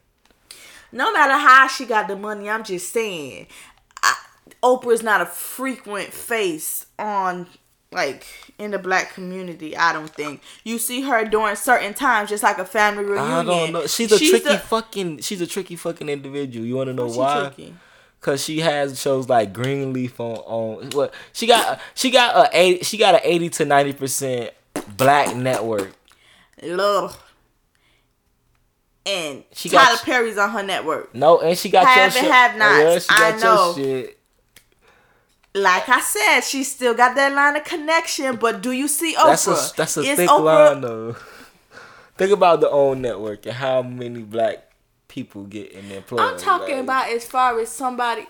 [0.93, 3.47] no matter how she got the money, I'm just saying,
[4.63, 7.47] Oprah's not a frequent face on
[7.93, 8.27] like
[8.59, 9.77] in the black community.
[9.77, 13.25] I don't think you see her during certain times, just like a family reunion.
[13.33, 13.87] I don't know.
[13.87, 15.19] She's a tricky the- fucking.
[15.21, 16.65] She's a tricky fucking individual.
[16.67, 17.75] You want to know Why tricky?
[18.21, 21.81] Cause she has shows like Greenleaf on on what she got.
[21.95, 22.85] She got a eight.
[22.85, 24.51] She got a eighty to ninety percent
[24.97, 25.93] black network.
[26.63, 27.19] Love.
[29.07, 31.15] And She Tyler got- Perry's on her network.
[31.15, 32.31] No, and she got Have your and shit.
[32.31, 33.09] have oh, nots.
[33.11, 33.75] Yeah, she I know.
[33.77, 34.20] your shit.
[35.55, 38.37] Like I said, she still got that line of connection.
[38.37, 39.27] But do you see Oprah?
[39.27, 41.17] That's a that's a thick Oprah- line though.
[42.17, 44.71] Think about the own network and how many black
[45.09, 46.29] people get in there playing.
[46.29, 48.27] I'm talking like- about as far as somebody.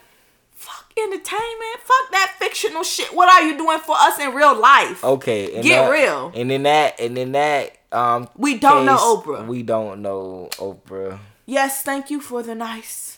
[0.52, 1.80] Fuck entertainment.
[1.82, 3.14] Fuck that fictional shit.
[3.14, 5.02] What are you doing for us in real life?
[5.02, 6.32] Okay, and Get that- real.
[6.34, 9.46] And in that, and in that, um, We don't know Oprah.
[9.46, 11.18] We don't know Oprah.
[11.46, 13.09] Yes, thank you for the nice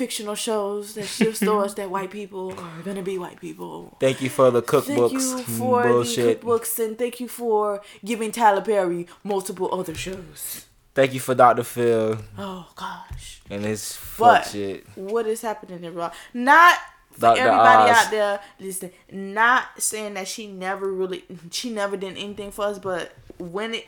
[0.00, 3.94] fictional shows that show us that white people are gonna be white people.
[4.00, 4.86] Thank you for the cookbooks.
[4.86, 6.40] Thank you mm, for bullshit.
[6.40, 10.64] the cookbooks and thank you for giving Tyler Perry multiple other shows.
[10.94, 11.64] Thank you for Dr.
[11.64, 13.42] Phil Oh gosh.
[13.50, 14.86] and his But fuck shit.
[14.94, 16.10] what is happening in Raw?
[16.32, 16.76] Not
[17.12, 17.40] for Dr.
[17.42, 17.96] everybody Oz.
[17.98, 18.40] out there.
[18.58, 23.74] Listen, not saying that she never really, she never did anything for us, but when
[23.74, 23.86] it,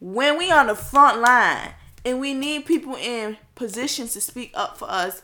[0.00, 1.70] when we on the front line
[2.04, 5.22] and we need people in positions to speak up for us,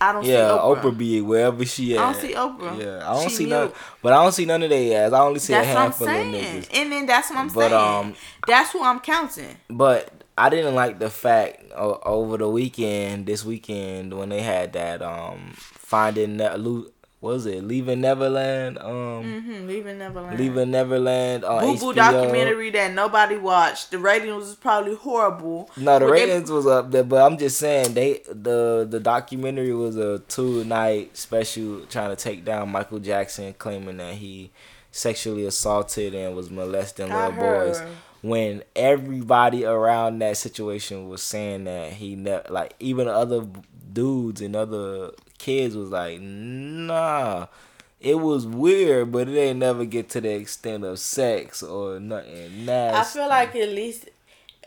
[0.00, 0.80] I don't Yeah, see Oprah.
[0.82, 0.98] Oprah.
[0.98, 2.00] be wherever she at.
[2.04, 2.78] I don't see Oprah.
[2.78, 3.72] Yeah, I don't She see none.
[4.02, 5.12] But I don't see none of their ass.
[5.12, 6.68] I only see That's a what I'm handful of niggas.
[6.72, 7.74] and then that's what I'm But, saying.
[7.74, 8.14] um,
[8.46, 9.56] that's who I'm counting.
[9.68, 14.72] But I didn't like the fact o- over the weekend, this weekend, when they had
[14.74, 16.86] that um finding lo-
[17.20, 20.38] what was it leaving Neverland um hmm Leaving Neverland.
[20.38, 23.90] leaving Neverland on Boo Boo documentary that nobody watched.
[23.90, 25.68] The ratings was probably horrible.
[25.76, 29.00] No, the But they- ratings was up there, but I'm just saying they the the
[29.00, 34.50] documentary was a two night special trying to take down Michael Jackson, claiming that he
[34.90, 37.82] sexually assaulted and was molesting little boys.
[38.22, 43.46] When everybody around that situation was saying that he ne- like even other
[43.92, 47.46] dudes and other kids was like, nah.
[48.00, 52.64] It was weird, but it ain't never get to the extent of sex or nothing
[52.64, 53.20] nasty.
[53.20, 54.08] I feel like at least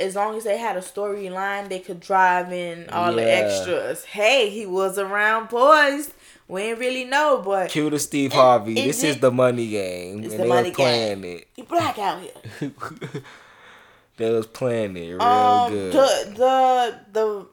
[0.02, 4.04] as long as they had a storyline, they could drive in all the extras.
[4.06, 6.14] Hey, he was around boys.
[6.48, 8.78] We ain't really know, but Cue to Steve Harvey.
[8.78, 10.24] is this is the money game.
[10.24, 11.24] It's and the they money playing
[11.56, 12.32] he black out here.
[12.60, 13.24] it.
[14.18, 15.94] they was playing it real um, good.
[15.94, 17.48] the the the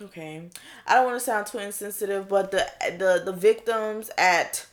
[0.00, 0.48] okay,
[0.86, 2.66] I don't want to sound too insensitive, but the
[2.98, 4.66] the the victims at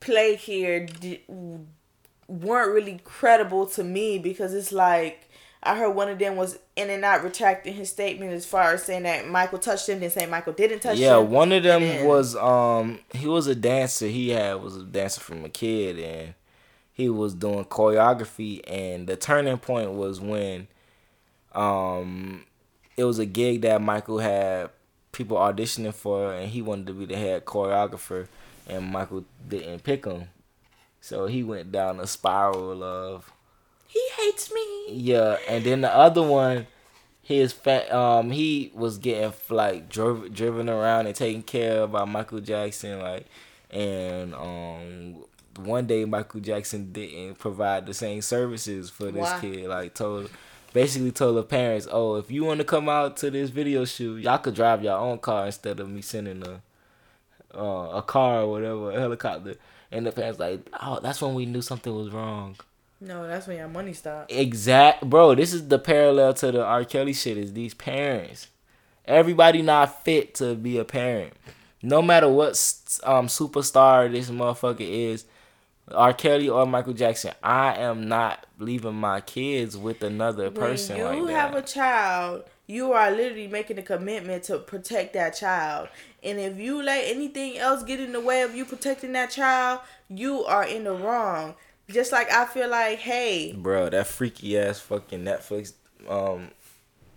[0.00, 1.22] play here di-
[2.28, 5.28] weren't really credible to me because it's like
[5.62, 8.82] I heard one of them was in and out retracting his statement as far as
[8.82, 11.24] saying that Michael touched him, then saying Michael didn't touch yeah, him.
[11.24, 14.06] Yeah, one of them then- was um he was a dancer.
[14.06, 16.34] He had was a dancer from a kid and
[16.92, 20.68] he was doing choreography, and the turning point was when,
[21.52, 22.44] um,
[22.96, 24.70] it was a gig that Michael had
[25.12, 28.26] people auditioning for, and he wanted to be the head choreographer,
[28.68, 30.28] and Michael didn't pick him,
[31.00, 33.32] so he went down a spiral of
[33.86, 34.86] He hates me.
[34.90, 36.66] yeah, and then the other one,
[37.22, 42.04] his fa- um he was getting like drove, driven around and taken care of by
[42.04, 43.26] Michael Jackson like,
[43.70, 45.24] and um
[45.56, 49.38] one day Michael Jackson didn't provide the same services for this Why?
[49.40, 50.28] kid like told
[50.74, 54.22] basically told the parents oh if you want to come out to this video shoot
[54.22, 56.60] y'all could drive your own car instead of me sending a
[57.56, 59.54] uh, a car or whatever a helicopter
[59.90, 62.56] and the parents like oh that's when we knew something was wrong.
[63.00, 64.32] No, that's when your money stopped.
[64.32, 65.34] Exact, bro.
[65.34, 66.84] This is the parallel to the R.
[66.84, 67.36] Kelly shit.
[67.36, 68.48] Is these parents?
[69.04, 71.34] Everybody not fit to be a parent.
[71.82, 72.52] No matter what
[73.02, 75.26] um superstar this motherfucker is,
[75.92, 76.12] R.
[76.12, 81.26] Kelly or Michael Jackson, I am not leaving my kids with another person when you
[81.26, 81.68] like have that.
[81.68, 85.88] a child, you are literally making a commitment to protect that child.
[86.22, 89.80] And if you let anything else get in the way of you protecting that child,
[90.08, 91.54] you are in the wrong.
[91.90, 95.74] Just like I feel like, hey, bro, that freaky ass fucking Netflix
[96.08, 96.50] um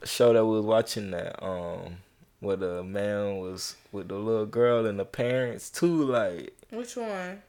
[0.03, 1.97] show that we was watching that um
[2.39, 7.41] where the man was with the little girl and the parents too, like which one?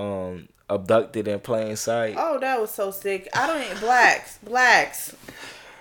[0.00, 2.14] Um abducted in plain sight.
[2.16, 3.28] Oh, that was so sick.
[3.34, 5.14] I don't blacks, blacks,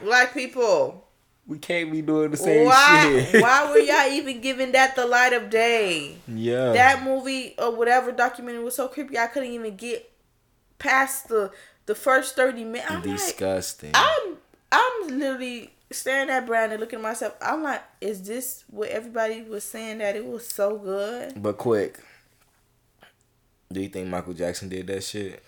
[0.01, 1.05] black people.
[1.47, 3.25] We can't be doing the same Why?
[3.31, 3.41] shit.
[3.41, 6.17] why were y'all even giving that the light of day?
[6.27, 6.73] yeah.
[6.73, 9.17] That movie or whatever documentary was so creepy.
[9.17, 10.11] I couldn't even get
[10.77, 11.51] past the
[11.85, 12.91] the first thirty minutes.
[12.91, 13.91] I'm like, disgusting.
[13.95, 14.37] I'm
[14.71, 17.35] I'm literally staring at Brandon, looking at myself.
[17.41, 21.41] I'm like, is this what everybody was saying that it was so good?
[21.41, 21.99] but quick.
[23.71, 25.43] Do you think Michael Jackson did that shit?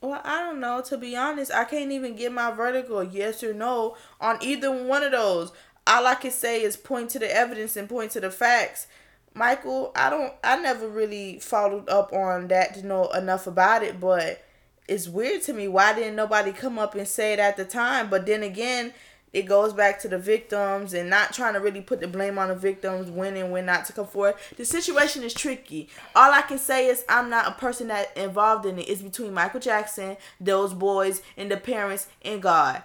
[0.00, 0.80] Well, I don't know.
[0.80, 5.02] To be honest, I can't even get my vertical yes or no on either one
[5.02, 5.52] of those.
[5.86, 8.86] All I can say is point to the evidence and point to the facts.
[9.34, 14.00] Michael, I don't I never really followed up on that to know enough about it,
[14.00, 14.42] but
[14.88, 18.08] it's weird to me why didn't nobody come up and say it at the time?
[18.08, 18.94] But then again,
[19.32, 22.48] it goes back to the victims and not trying to really put the blame on
[22.48, 24.34] the victims when and when not to come forward.
[24.56, 25.88] The situation is tricky.
[26.14, 28.88] All I can say is I'm not a person that involved in it.
[28.88, 32.82] It's between Michael Jackson, those boys, and the parents and God.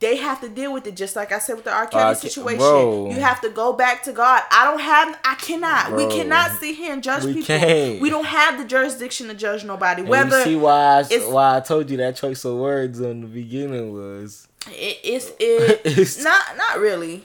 [0.00, 1.86] They have to deal with it just like I said with the R.
[1.86, 2.58] Kelly Uh, situation.
[2.58, 3.10] bro.
[3.10, 4.42] You have to go back to God.
[4.50, 5.92] I don't have I cannot.
[5.94, 7.58] We cannot sit here and judge We people.
[7.58, 8.00] can't.
[8.00, 10.00] We don't have the jurisdiction to judge nobody.
[10.00, 13.20] And Whether you see why I, why I told you that choice of words in
[13.20, 17.24] the beginning was it, it's it It's- not not really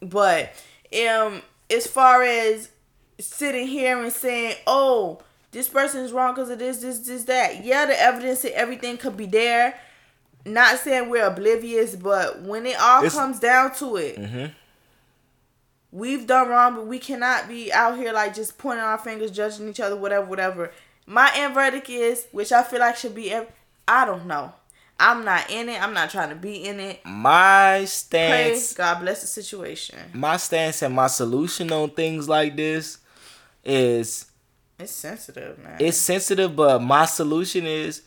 [0.00, 0.52] but
[1.06, 2.68] um as far as
[3.18, 5.20] sitting here and saying oh
[5.52, 7.64] this person is wrong because of this this this that.
[7.64, 9.78] Yeah the evidence and everything could be there.
[10.44, 14.52] Not saying we're oblivious but when it all It's- comes down to it Mhm.
[15.92, 19.68] we've done wrong but we cannot be out here like just pointing our fingers judging
[19.68, 20.72] each other whatever whatever.
[21.06, 23.34] My end verdict is which i feel like should be
[23.88, 24.52] i don't know
[24.98, 28.72] i'm not in it i'm not trying to be in it my Pray stance.
[28.72, 29.98] God bless the situation.
[30.14, 32.98] My stance and my solution on things like this
[33.64, 34.26] is
[34.78, 35.76] It's sensitive, man.
[35.80, 38.02] it's sensitive, but my solution is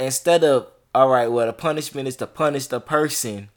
[0.00, 3.48] instead of all right, well, the punishment is to punish the person.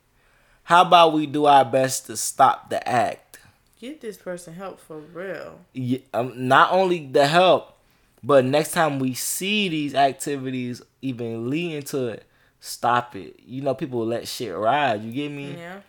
[0.63, 3.39] How about we do our best to stop the act?
[3.79, 5.59] get this person help for real.
[5.73, 7.77] Yeah, um, not only the help,
[8.23, 12.25] but next time we see these activities even leading to it,
[12.59, 13.39] stop it.
[13.45, 15.03] You know, people let shit ride.
[15.03, 15.55] You get me?
[15.57, 15.79] Yeah.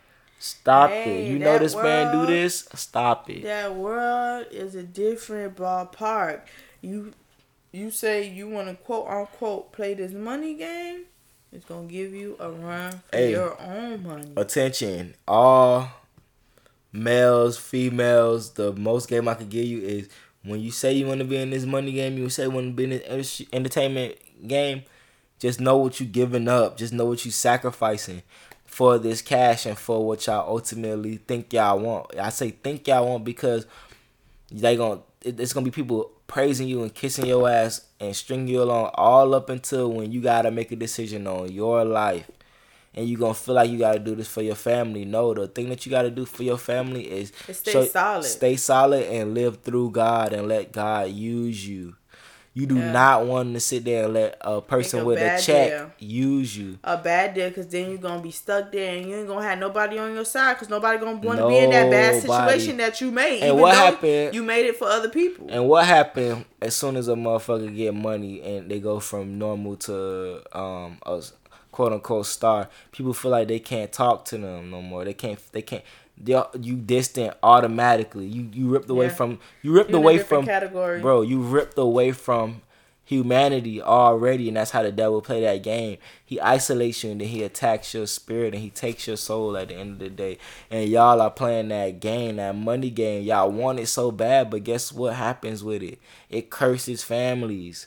[0.40, 1.30] Stop Hey, it.
[1.32, 2.68] You know this man do this.
[2.74, 3.42] Stop it.
[3.42, 6.42] That world is a different ballpark.
[6.80, 7.12] You
[7.72, 11.02] you say you want to quote unquote play this money game,
[11.52, 13.32] it's gonna give you a run for Hey.
[13.32, 14.32] your own money.
[14.36, 15.90] attention all
[16.92, 20.08] males females the most game i could give you is
[20.42, 22.66] when you say you want to be in this money game you say you want
[22.68, 24.14] to be in this entertainment
[24.46, 24.82] game
[25.38, 28.22] just know what you're giving up just know what you're sacrificing
[28.64, 33.06] for this cash and for what y'all ultimately think y'all want i say think y'all
[33.08, 33.66] want because
[34.50, 38.62] they gonna it's gonna be people praising you and kissing your ass and stringing you
[38.62, 42.30] along all up until when you gotta make a decision on your life
[42.94, 45.04] and you're gonna feel like you gotta do this for your family.
[45.04, 48.24] No, the thing that you gotta do for your family is Is stay solid.
[48.24, 51.94] Stay solid and live through God and let God use you.
[52.58, 52.90] You do Yeah.
[52.90, 55.90] not want to sit there and let a person a with a check deal.
[56.00, 56.76] use you.
[56.82, 59.60] a bad deal because then you're gonna be stuck there and you ain't gonna have
[59.60, 63.00] nobody on your side because nobody gonna want to be in that bad situation that
[63.00, 63.42] you made.
[63.44, 65.46] And what happened- You made it for other people.
[65.48, 69.76] And what happened as soon as a motherfucker get money and they go from normal
[69.76, 71.22] to um a
[71.70, 75.04] quote unquote star, people feel like they can't talk to them no more.
[75.04, 75.38] They can't.
[75.52, 75.84] They can't.
[76.20, 78.26] They you distant automatically.
[78.26, 79.14] You you ripped away Yeah.
[79.14, 81.00] from you ripped You're away from category.
[81.00, 81.22] bro.
[81.22, 82.62] You ripped away from
[83.04, 85.96] humanity already, and that's how the devil play that game.
[86.24, 89.68] He isolates you and then he attacks your spirit and he takes your soul at
[89.68, 90.36] the end of the day.
[90.70, 93.22] And y'all are playing that game, that money game.
[93.22, 95.98] Y'all want it so bad, but guess what happens with it?
[96.28, 97.86] It curses families.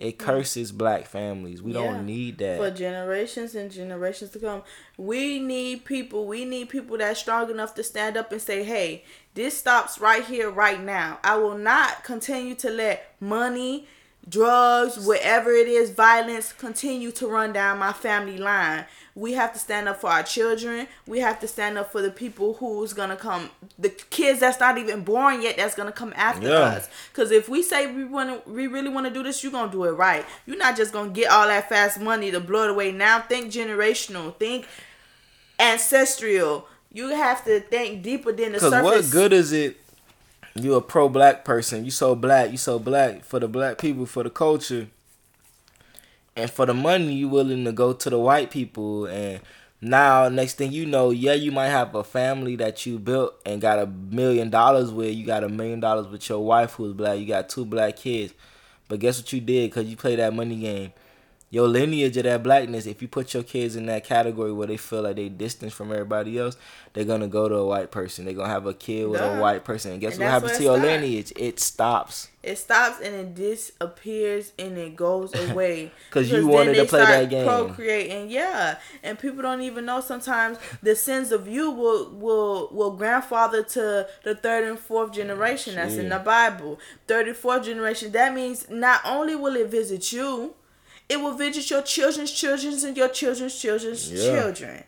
[0.00, 1.62] It curses black families.
[1.62, 1.84] We Yeah.
[1.84, 2.58] don't need that.
[2.58, 4.62] for generations and generations to come.
[4.96, 6.26] We need people.
[6.26, 10.24] We need people that's strong enough to stand up and say, "Hey, this stops right
[10.24, 11.18] here, right now.
[11.22, 13.86] I will not continue to let money,
[14.26, 18.86] drugs, whatever it is, violence continue to run down my family line.
[19.14, 20.86] We have to stand up for our children.
[21.06, 24.78] We have to stand up for the people who's gonna come, the kids that's not
[24.78, 26.58] even born yet, that's gonna come after Yeah.
[26.60, 26.88] us.
[27.12, 29.84] Cause if we say we want we really want to do this, you're gonna do
[29.84, 30.24] it right.
[30.46, 32.92] You're not just gonna get all that fast money to blow it away.
[32.92, 34.66] Now think generational, think
[35.58, 36.66] ancestral.
[36.92, 38.84] You have to think deeper than the Cause surface.
[38.84, 39.76] what good is it?
[40.54, 41.84] You a pro black person.
[41.84, 42.50] You so black.
[42.50, 44.88] You so black for the black people for the culture.
[46.36, 49.06] And for the money, you willing to go to the white people.
[49.06, 49.40] And
[49.80, 53.60] now, next thing you know, yeah, you might have a family that you built and
[53.60, 55.14] got a million dollars with.
[55.14, 57.18] You got a million dollars with your wife who's black.
[57.18, 58.32] You got two black kids.
[58.88, 59.70] But guess what you did?
[59.72, 60.92] Cause you play that money game.
[61.52, 64.76] Your lineage of that blackness, if you put your kids in that category where they
[64.76, 66.56] feel like they distant from everybody else,
[66.92, 68.24] they're gonna go to a white person.
[68.24, 69.26] They're gonna have a kid with Duh.
[69.26, 69.90] a white person.
[69.90, 71.32] And guess And what happens to your lineage?
[71.34, 72.28] It stops.
[72.44, 75.90] It stops and it disappears and it goes away.
[76.10, 77.44] Cause you wanted to play that game.
[77.44, 78.78] Procreating, yeah.
[79.02, 84.06] And people don't even know sometimes the sins of you will will will grandfather to
[84.22, 85.74] the third and fourth generation.
[85.74, 86.78] That's in the Bible.
[87.08, 88.12] Third and fourth generation.
[88.12, 90.54] That means not only will it visit you,
[91.10, 94.32] it will visit your children's children's and your children's children's Yeah.
[94.42, 94.84] children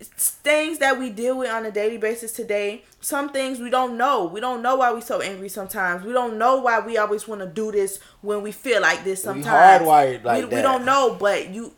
[0.00, 3.96] it's things that we deal with on a daily basis today some things we don't
[3.96, 7.26] know we don't know why we so angry sometimes we don't know why we always
[7.26, 9.82] want to do this when we feel like this sometimes.
[9.82, 11.74] We hardwired like we, we don't know but you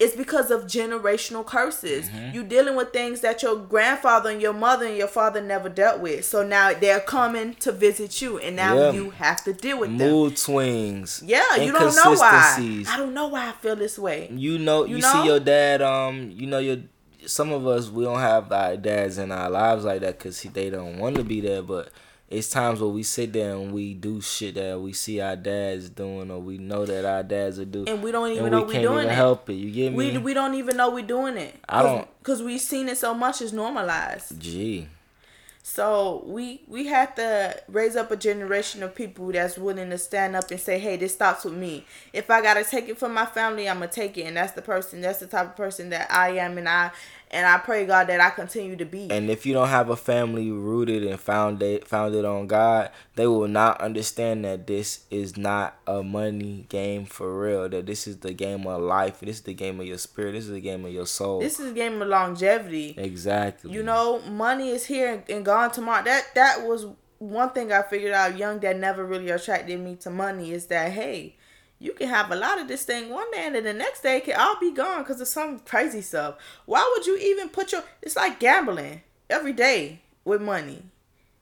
[0.00, 2.34] it's because of generational curses Mm-hmm.
[2.34, 6.00] you dealing with things that your grandfather and your mother and your father never dealt
[6.00, 8.90] with so now they're coming to visit you and now Yeah.
[8.92, 11.22] you have to deal with them Mood swings.
[11.24, 14.84] yeah you don't know why i don't know why i feel this way You know,
[14.84, 15.82] you, You see your dad.
[15.82, 16.78] Um, you know your.
[17.26, 20.68] Some of us we don't have our dads in our lives like that because they
[20.68, 21.62] don't want to be there.
[21.62, 21.88] But
[22.34, 25.88] it's times where we sit there and we do shit that we see our dads
[25.90, 28.60] doing, or we know that our dads will do, and we don't even and know
[28.60, 29.54] we we can't doing even it help it.
[29.54, 29.96] You get me?
[30.12, 31.54] We we don't even know we're doing it.
[31.68, 33.40] I don't- because we've seen it so much.
[33.42, 34.40] It's normalized.
[34.40, 34.88] Gee,
[35.62, 40.36] So we we have to raise up a generation of people that's willing to stand
[40.36, 41.86] up and say, "Hey, this stops with me.
[42.12, 44.62] If I gotta take it from my family, I'm gonna take it." And that's the
[44.62, 45.00] person.
[45.00, 46.90] That's the type of person that I am, and I
[47.34, 49.10] and I pray God that I continue to be.
[49.10, 53.48] and if you don't have a family rooted and founded founded on God, they will
[53.48, 57.68] not understand that this is not a money game for real.
[57.68, 59.20] That this is the game of life.
[59.20, 60.32] This is the game of your spirit.
[60.32, 61.40] This is the game of your soul.
[61.40, 62.94] this is a game of longevity.
[62.96, 63.72] exactly.
[63.72, 66.04] You know, money is here and, and gone tomorrow.
[66.04, 66.86] That that was
[67.18, 70.92] one thing I figured out young that never really attracted me to money is that
[70.92, 71.36] hey,
[71.84, 74.16] you can have a lot of this thing one day and then the next day
[74.16, 76.36] it can all be gone because of some crazy stuff.
[76.64, 77.84] Why would you even put your?
[78.00, 80.84] It's like gambling every day with money.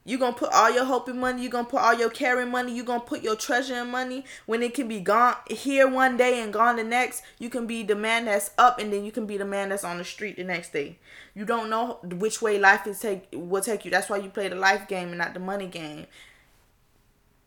[0.04, 1.44] You gonna put all your hope in money.
[1.44, 2.74] You gonna put all your care in money.
[2.74, 6.42] You gonna put your treasure in money when it can be gone here one day
[6.42, 7.22] and gone the next.
[7.38, 9.84] You can be the man that's up and then you can be the man that's
[9.84, 10.98] on the street the next day.
[11.36, 13.92] You don't know which way life is take will take you.
[13.92, 16.06] That's why you play the life game and not the money game.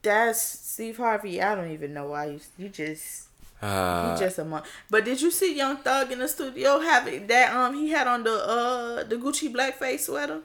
[0.06, 1.41] That's Steve Harvey.
[1.41, 3.28] I don't even know why you you just
[3.62, 4.66] Uh, he just a month.
[4.89, 8.24] But did you see Young Thug in the studio having that um he had on
[8.24, 10.41] the uh the Gucci blackface sweater?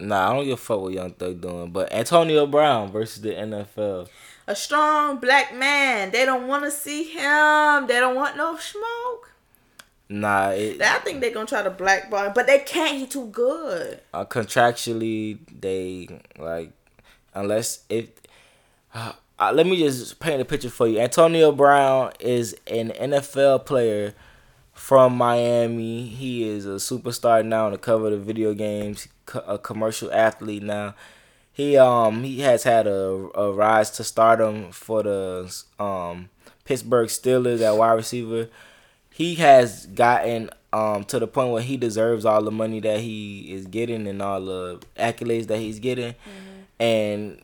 [0.00, 1.70] nah, I don't give a fuck what Young Thug doing.
[1.72, 4.08] But Antonio Brown versus the NFL.
[4.46, 6.12] a strong black man.
[6.12, 7.86] They don't want to see him.
[7.88, 9.32] They don't want no smoke.
[10.10, 12.96] Nah, it, I think they're gonna try to blackball him, but they can't.
[12.96, 14.00] He too good.
[14.14, 16.08] uh, contractually they
[16.38, 16.70] like
[17.34, 18.08] unless if
[19.38, 20.98] uh, let me just paint a picture for you.
[21.00, 24.14] Antonio Brown is an NFL player
[24.72, 26.06] from Miami.
[26.06, 29.08] He is a superstar now on the cover of the video games.
[29.46, 30.94] A commercial athlete now.
[31.52, 36.30] he um he has had a, a rise to stardom for the um
[36.64, 38.48] Pittsburgh Steelers at wide receiver.
[39.10, 43.52] He has gotten um to the point where he deserves all the money that he
[43.52, 46.14] is getting and all the accolades that he's getting,
[46.80, 47.40] and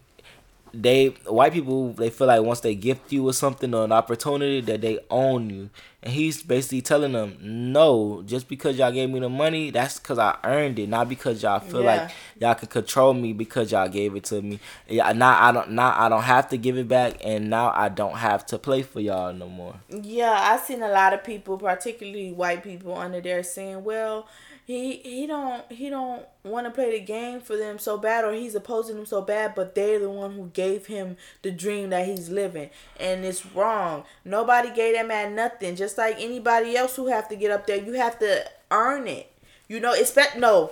[0.83, 4.61] they white people they feel like once they gift you with something or an opportunity
[4.63, 5.71] that they own you.
[6.03, 10.19] And he's basically telling them no just because y'all gave me the money that's because
[10.19, 12.03] i earned it not because y'all feel Yeah.
[12.03, 14.61] like y'all can control me because y'all gave it to me.
[14.87, 17.89] Yeah now i don't now i don't have to give it back and now i
[17.89, 19.77] don't have to play for y'all no more.
[19.89, 24.27] Yeah, I've seen a lot of people, particularly white people, under there saying, "Well,
[24.67, 28.33] he he don't he don't want to play the game for them so bad, or
[28.33, 32.07] he's opposing them so bad, but they're the one who gave him the dream that
[32.07, 34.05] he's living, and it's wrong.
[34.25, 35.77] Nobody gave that man nothing.
[35.77, 39.31] Just like anybody else who have to get up there, you have to earn it.
[39.69, 40.71] You know, expect no."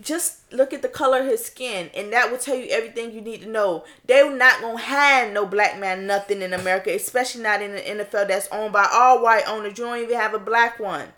[0.00, 3.20] Just look at the color of his skin, and that will tell you everything you
[3.20, 3.84] need to know.
[4.04, 8.26] They're not gonna hand no black man nothing in America, especially not in the NFL
[8.26, 9.78] that's owned by all white owners.
[9.78, 11.12] You don't even have a black one.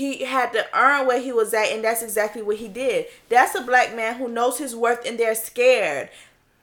[0.00, 3.04] He had to earn where he was at, and that's exactly what he did.
[3.28, 6.08] That's a black man who knows his worth, and they're scared.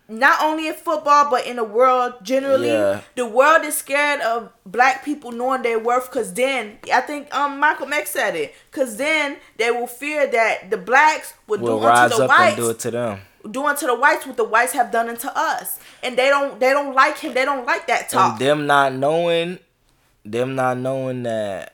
[0.09, 2.69] Not only in football, but in the world generally.
[2.69, 3.01] Yeah.
[3.13, 7.59] The world is scared of black people knowing their worth, cause then I think um
[7.59, 11.85] Michael X said it, cause then they will fear that the blacks would we'll do
[11.85, 13.19] unto rise the up whites and do it to them
[13.51, 16.71] do unto the whites what the whites have done unto us, and they don't they
[16.71, 17.35] don't like him.
[17.35, 18.31] They don't like that talk.
[18.31, 19.59] and them not knowing
[20.25, 21.73] them not knowing that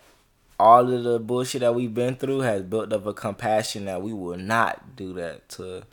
[0.59, 4.13] all of the bullshit that we've been through has built up a compassion that we
[4.13, 5.83] will not do that to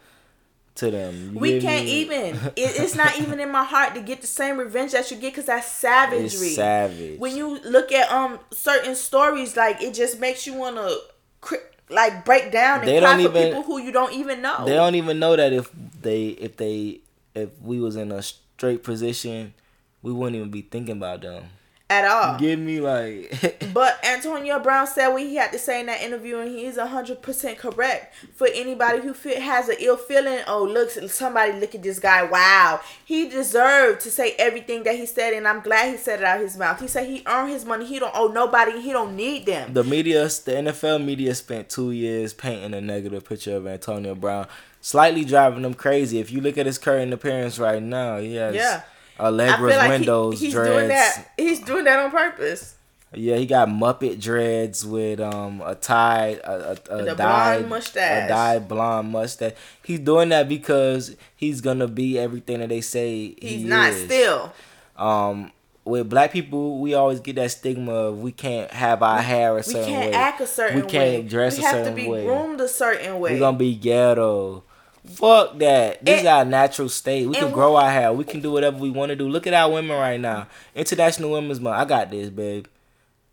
[0.77, 1.33] to them.
[1.35, 1.93] You we can't me?
[2.03, 2.37] even.
[2.57, 5.33] It, it's not even in my heart to get the same revenge that you get
[5.33, 6.25] because that's savagery.
[6.27, 7.19] It's savage.
[7.19, 10.99] When you look at um certain stories, like it just makes you want to
[11.41, 11.59] cri-
[11.89, 14.65] like break down and They cry for even- people who you don't even know.
[14.65, 17.01] They don't even know that if they if they
[17.35, 19.55] if we was in a straight position,
[20.03, 21.45] we wouldn't even be thinking about them.
[21.91, 22.39] At all.
[22.39, 26.39] Give me like But Antonio Brown said what he had to say in that interview,
[26.39, 28.15] and he is hundred percent correct.
[28.35, 32.23] For anybody who feel, has an ill feeling, oh look, somebody look at this guy.
[32.25, 36.25] Wow, he deserved to say everything that he said, and I'm glad he said it
[36.25, 36.81] out his mouth.
[36.81, 37.85] He said he earned his money.
[37.85, 38.81] He don't owe nobody.
[38.81, 39.75] He don't need them.
[39.75, 44.47] the media, the NFL media spent two years painting a negative picture of Antonio Brown,
[44.81, 46.19] slightly driving them crazy.
[46.21, 48.83] If you look at his current appearance right now, he has Yeah.
[49.21, 50.71] Allegra's he- windows, he's dreads.
[50.71, 51.31] doing that.
[51.37, 52.75] He's doing that on purpose.
[53.13, 58.25] Yeah, he got Muppet dreads with um a tie, a, a, a dyed blonde mustache.
[58.27, 59.53] a dyed blonde mustache.
[59.85, 64.05] He's doing that because he's gonna be everything that they say He's he not is.
[64.05, 64.53] still.
[64.97, 65.51] Um,
[65.85, 69.63] with black people, we always get that stigma of we can't have our hair a
[69.65, 69.87] certain way.
[69.87, 70.17] We can't way.
[70.17, 70.83] act a certain way.
[70.85, 72.25] we can't dress we a have to be way.
[72.27, 73.33] groomed a certain way.
[73.33, 74.63] We're gonna be ghetto.
[75.07, 76.05] Fuck that.
[76.05, 77.27] This And- is our natural state.
[77.27, 78.13] We can grow our hair.
[78.13, 79.29] We can do whatever we want to do.
[79.29, 80.47] Look at our women right now.
[80.75, 81.77] International Women's Month.
[81.79, 82.67] I got this, babe.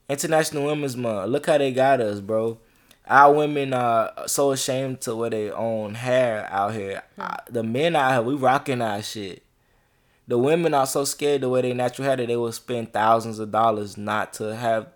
[0.09, 1.29] International Women's Month.
[1.29, 2.57] Look how they got us, bro.
[3.09, 7.03] Our women are so ashamed to wear their own hair out here.
[7.17, 9.43] I- The men out here, we rocking our shit.
[10.27, 13.39] The women are so scared to wear their natural hair that they will spend thousands
[13.39, 14.87] of dollars not to have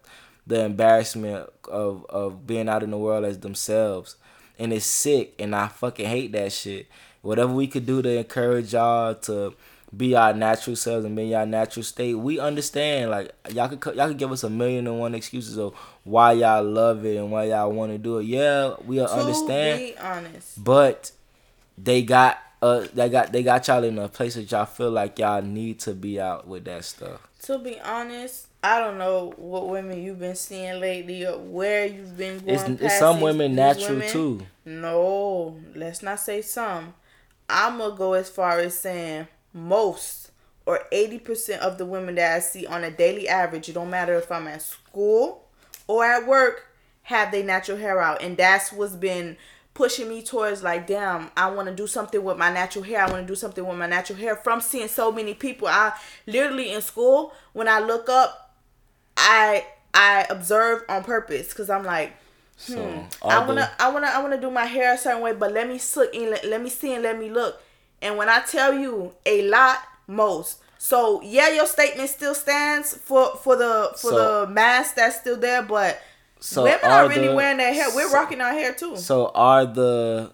[0.48, 4.16] the embarrassment of of being out in the world as themselves.
[4.62, 6.88] And it's sick and I fucking hate that shit.
[7.24, 9.56] Whatever we could do to encourage y'all to
[9.96, 13.10] be our natural selves and be in your natural state, we understand.
[13.10, 16.64] Like y'all could y'all could give us a million and one excuses of why y'all
[16.64, 18.26] love it and why y'all want to do it.
[18.26, 19.80] Yeah, we to understand.
[19.80, 20.64] be honest.
[20.64, 21.12] But
[21.78, 25.18] they got uh they got they got y'all in a place that y'all feel like
[25.18, 27.28] y'all need to be out with that stuff.
[27.44, 32.16] To be honest, I don't know what women you've been seeing lately or where you've
[32.16, 32.74] been going.
[32.74, 34.10] It's, it's some these- women natural women.
[34.12, 34.46] too.
[34.66, 36.94] No, let's not say some.
[37.50, 40.32] I'm gonna go as far as saying most
[40.66, 44.16] or 80% of the women that I see on a daily average, it don't matter
[44.16, 45.48] if I'm at school
[45.88, 46.68] or at work,
[47.04, 48.22] have their natural hair out.
[48.22, 49.38] And that's what's been
[49.74, 53.02] pushing me towards like, damn, I want to do something with my natural hair.
[53.02, 55.68] I want to do something with my natural hair from seeing so many people.
[55.68, 55.94] I
[56.28, 58.51] literally in school, when I look up,
[59.22, 62.14] I I observe on purpose because I'm like,
[62.58, 65.34] So hmm, I wanna, the- I wanna, I wanna do my hair a certain way,
[65.34, 67.62] but let me look and let, let me see and let me look.
[68.02, 70.60] And when I tell you a lot, most.
[70.78, 75.38] So yeah, your statement still stands for for the for So- the mask that's still
[75.38, 76.02] there, but
[76.40, 77.88] so women are are really the- wearing their hair.
[77.94, 78.98] We're so- rocking our hair too.
[78.98, 80.32] So are the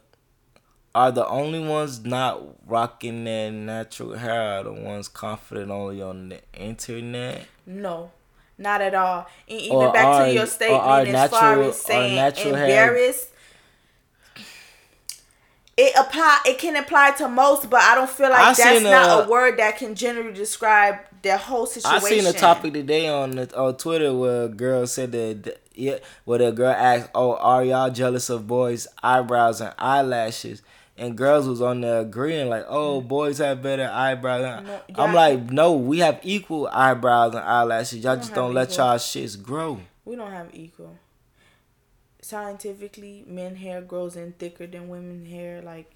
[0.95, 6.29] are the only ones not rocking their natural hair are the ones confident only on
[6.29, 7.45] the internet?
[7.67, 8.11] No,
[8.57, 9.27] not at all.
[9.49, 13.27] And even Or back are- to your statement as far as saying natural hair- embarrassed.
[15.77, 19.09] it apply it can apply to most, but I don't feel like I that's not
[19.21, 22.03] a- a word that can generally describe their whole situation.
[22.05, 25.97] I seen a topic today on the, on Twitter where a girl said that yeah,
[26.25, 30.63] where the girl asked, "Oh, are y'all jealous of boys' eyebrows and eyelashes?"
[30.97, 33.07] And girls was on there agreeing like, "Oh, mm.
[33.07, 38.03] boys have better eyebrows." and-" No, I'm like, "No, we have equal eyebrows and eyelashes.
[38.03, 38.85] Y'all just don't let equal.
[38.85, 40.97] y'all shits grow." We don't have equal.
[42.21, 45.61] Scientifically, men hair grows in thicker than women hair.
[45.61, 45.91] Like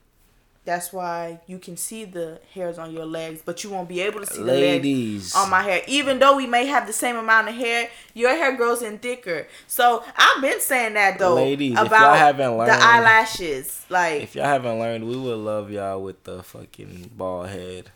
[0.64, 4.20] that's why you can see the hairs on your legs, but you won't be able
[4.20, 5.34] to see the Ladies.
[5.34, 5.82] legs on my hair.
[5.88, 9.48] Even though we may have the same amount of hair, your hair grows in thicker.
[9.68, 13.86] So I've been saying that though Ladies, if y'all about haven't learned the eyelashes.
[13.90, 17.90] Like If y'all haven't learned, we would love y'all with the fucking bald head.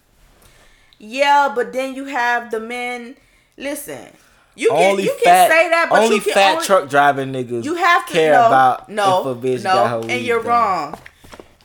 [0.97, 3.15] Yeah, but then you have the men.
[3.57, 4.07] Listen,
[4.55, 6.89] you can only you fat, can say that, but only you can fat only, truck
[6.89, 7.63] driving niggas.
[7.63, 10.41] You have to care no, about no, if a bitch got her no, and you're
[10.41, 10.47] done.
[10.47, 10.99] wrong.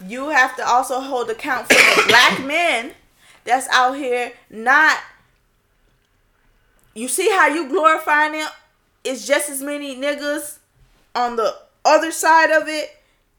[0.07, 2.93] You have to also hold account for the black men
[3.45, 4.99] that's out here not.
[6.95, 8.49] You see how you glorifying it?
[9.05, 10.59] It's just as many niggas
[11.15, 12.91] on the other side of it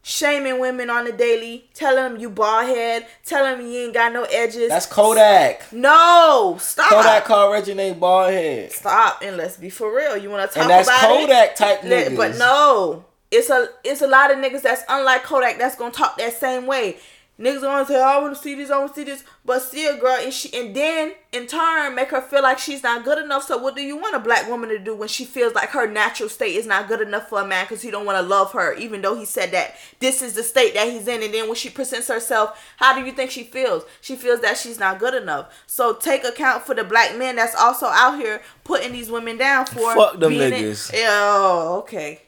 [0.02, 4.12] shaming women on the daily, telling them you bald head, telling them you ain't got
[4.12, 4.68] no edges.
[4.68, 5.72] That's Kodak.
[5.72, 6.90] no stop.
[6.90, 8.72] Kodak called Reggie bald head.
[8.72, 10.16] Stop and let's be for real.
[10.16, 11.56] You want to talk And that's about Kodak it?
[11.56, 12.16] type niggas.
[12.16, 16.16] But no, it's a it's a lot of niggas that's unlike Kodak that's gonna talk
[16.18, 16.98] that same way.
[17.40, 19.60] Niggas gonna say, oh, I want to see this, I want to see this, but
[19.62, 23.04] see a girl and she and then in turn make her feel like she's not
[23.04, 23.44] good enough.
[23.44, 25.90] So what do you want a black woman to do when she feels like her
[25.90, 28.52] natural state is not good enough for a man because he don't want to love
[28.52, 31.22] her, even though he said that this is the state that he's in.
[31.22, 33.84] And then when she presents herself, how do you think she feels?
[34.02, 35.52] She feels that she's not good enough.
[35.66, 39.64] So take account for the black men that's also out here putting these women down
[39.66, 40.92] for Fuck them being in- niggas.
[41.06, 42.20] oh, okay.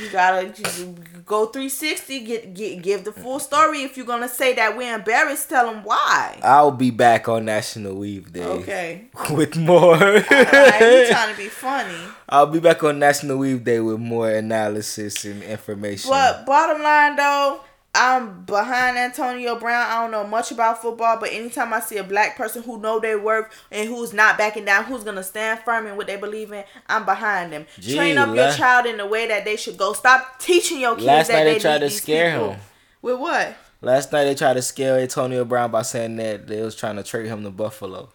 [0.00, 3.82] You gotta you go 360, get, get give the full story.
[3.82, 6.38] If you're gonna say that we're embarrassed, tell them why.
[6.42, 8.42] I'll be back on National Weave Day.
[8.42, 9.04] Okay.
[9.30, 9.96] With more.
[9.96, 11.98] Like, you trying to be funny.
[12.28, 16.10] I'll be back on National Weave Day with more analysis and information.
[16.10, 17.60] But bottom line though,
[17.96, 19.86] I'm behind Antonio Brown.
[19.90, 23.00] I don't know much about football, but anytime I see a black person who know
[23.00, 26.52] their worth and who's not backing down, who's gonna stand firm in what they believe
[26.52, 27.64] in, I'm behind them.
[27.80, 29.94] Gee, Train up your child in the way that they should go.
[29.94, 32.52] Stop teaching your kids Last that night they they tried to scare people.
[32.52, 32.60] him.
[33.00, 33.56] With what?
[33.80, 37.02] Last night they tried to scare Antonio Brown by saying that they was trying to
[37.02, 38.10] trade him to Buffalo.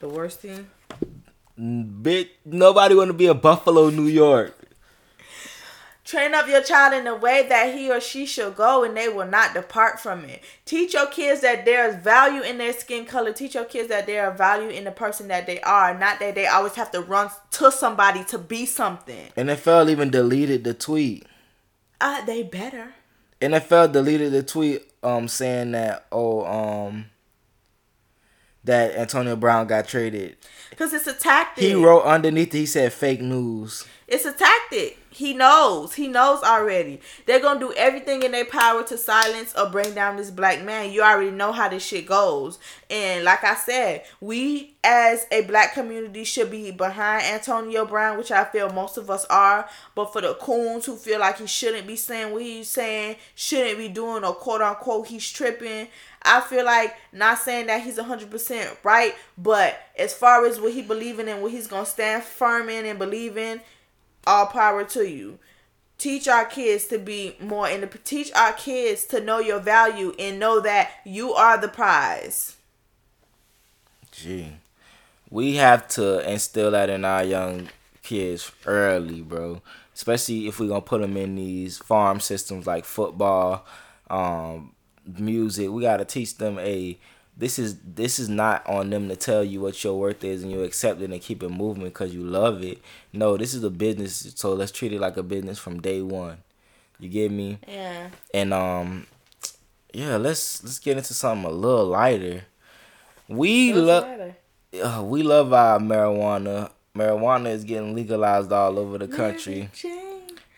[0.00, 0.68] The worst thing.
[1.58, 4.56] Bitch, nobody want to be in Buffalo, New York.
[6.04, 9.08] Train up your child in the way that he or she shall go and they
[9.08, 10.42] will not depart from it.
[10.64, 13.32] Teach your kids that there's value in their skin color.
[13.32, 16.34] Teach your kids that there are value in the person that they are, not that
[16.34, 19.28] they always have to run to somebody to be something.
[19.36, 21.26] NFL even deleted the tweet.
[22.00, 22.94] Uh, they better.
[23.40, 27.06] NFL deleted the tweet um saying that oh um
[28.64, 30.36] that Antonio Brown got traded.
[30.68, 31.64] Because it's a tactic.
[31.64, 33.86] He wrote underneath it, he said fake news.
[34.06, 34.98] It's a tactic.
[35.12, 35.94] He knows.
[35.94, 37.00] He knows already.
[37.26, 40.92] They're gonna do everything in their power to silence or bring down this black man.
[40.92, 42.60] You already know how this shit goes.
[42.88, 48.30] And like I said, we as a black community should be behind Antonio Brown, which
[48.30, 49.68] I feel most of us are.
[49.96, 53.78] But for the coons who feel like he shouldn't be saying what he's saying, shouldn't
[53.78, 55.88] be doing or quote unquote he's tripping.
[56.22, 60.82] I feel like not saying that he's 100% right, but as far as what he
[60.82, 63.60] believing in, what he's going to stand firm in and believe in,
[64.26, 65.38] all power to you.
[65.98, 70.38] Teach our kids to be more and teach our kids to know your value and
[70.40, 72.56] know that you are the prize.
[74.10, 74.52] Gee.
[75.30, 77.68] We have to instill that in our young
[78.02, 79.62] kids early, bro.
[79.94, 83.66] Especially if we're gonna put them in these farm systems like football,
[84.08, 84.72] um,
[85.18, 85.70] music.
[85.70, 86.98] We gotta teach them a
[87.40, 90.52] this is this is not on them to tell you what your worth is and
[90.52, 92.78] you accept it and keep it moving because you love it.
[93.14, 96.36] No, this is a business, so let's treat it like a business from day one.
[96.98, 97.58] You get me?
[97.66, 98.10] Yeah.
[98.34, 99.06] And um,
[99.94, 102.44] yeah, let's let's get into something a little lighter.
[103.26, 104.34] We love
[104.82, 106.70] uh, we love our marijuana.
[106.94, 109.70] Marijuana is getting legalized all over the country.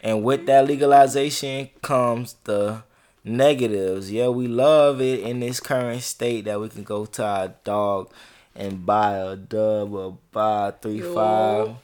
[0.03, 2.83] And with that legalization comes the
[3.25, 4.11] negatives.
[4.11, 8.11] Yeah, we love it in this current state that we can go to our dog
[8.55, 11.15] and buy a dub or buy a three Yo.
[11.15, 11.77] five,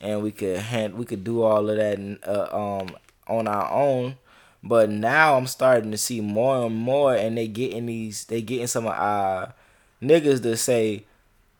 [0.00, 4.16] and we could hand we could do all of that uh, um on our own.
[4.62, 8.66] But now I'm starting to see more and more, and they getting these they getting
[8.66, 9.54] some of our
[10.02, 11.04] niggas to say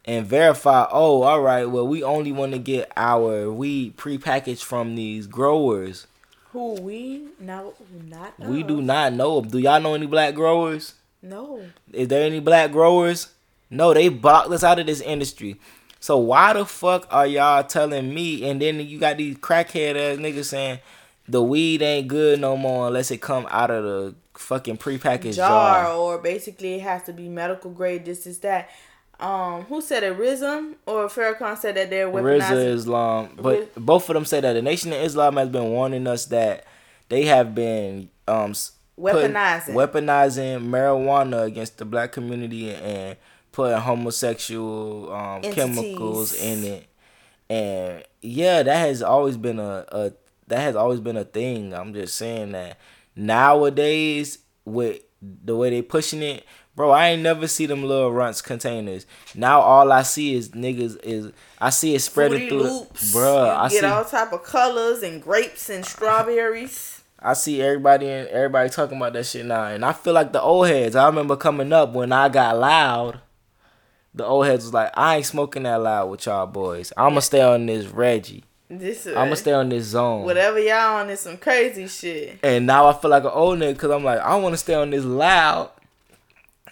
[0.04, 0.86] and verify.
[0.90, 1.66] Oh, all right.
[1.66, 6.06] Well, we only want to get our weed prepackaged from these growers.
[6.58, 7.72] Who we no
[8.08, 8.66] not We us.
[8.66, 9.40] do not know.
[9.42, 10.94] Do y'all know any black growers?
[11.22, 11.62] No.
[11.92, 13.28] Is there any black growers?
[13.70, 15.54] No, they blocked us out of this industry.
[16.00, 18.48] So why the fuck are y'all telling me?
[18.50, 20.80] And then you got these crackhead ass niggas saying
[21.28, 25.84] the weed ain't good no more unless it come out of the fucking prepackaged jar,
[25.84, 25.92] jar.
[25.92, 28.04] or basically it has to be medical grade.
[28.04, 28.68] This is that.
[29.20, 30.16] Um, who said it?
[30.16, 32.74] Rizm or Farrakhan said that they're RZA weaponizing.
[32.74, 36.06] Islam, but Riz- both of them say that the Nation of Islam has been warning
[36.06, 36.64] us that
[37.08, 38.52] they have been um
[38.98, 39.74] Weaponizing.
[39.74, 43.16] weaponizing marijuana against the black community and
[43.52, 46.86] putting homosexual um, chemicals in it.
[47.48, 50.12] And yeah, that has always been a, a
[50.48, 51.72] that has always been a thing.
[51.74, 52.78] I'm just saying that
[53.16, 56.44] nowadays with the way they pushing it,
[56.78, 59.04] bro, I ain't never see them little Runtz containers.
[59.34, 63.16] Now all I see is niggas is I see it spreading through, Loops.
[63.16, 67.02] I get see all type of colors and grapes and strawberries.
[67.18, 70.40] I see everybody and everybody talking about that shit now, and I feel like the
[70.40, 70.94] old heads.
[70.94, 73.20] I remember coming up when I got loud.
[74.14, 76.92] The old heads was like, I ain't smoking that loud with y'all boys.
[76.96, 78.44] I'ma stay on this Reggie.
[78.70, 80.24] This is I'ma stay on this zone.
[80.24, 82.38] whatever y'all on is some crazy shit.
[82.44, 84.74] And now I feel like an old nigga because I'm like, I want to stay
[84.74, 85.70] on this loud.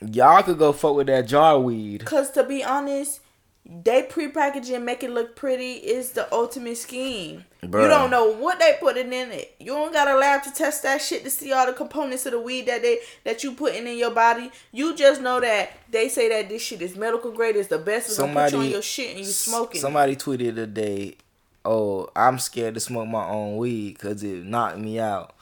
[0.01, 2.05] Y'all could go fuck with that jar weed.
[2.05, 3.21] Cause to be honest,
[3.65, 7.45] they prepackage and make it look pretty is the ultimate scheme.
[7.65, 7.83] Bruh.
[7.83, 9.57] You don't know what they putting in it.
[9.59, 12.33] You don't got a lab to test that shit to see all the components of
[12.33, 14.53] the weed that they that you putting in your body.
[14.71, 18.09] You just know that they say that this shit is medical grade, is the best.
[18.11, 19.79] It's gonna put you on Somebody- your shit and you smoking.
[19.79, 19.81] it.
[19.81, 21.17] Somebody tweeted today,
[21.65, 25.33] "Oh, I'm scared to smoke my own weed because it knocked me out."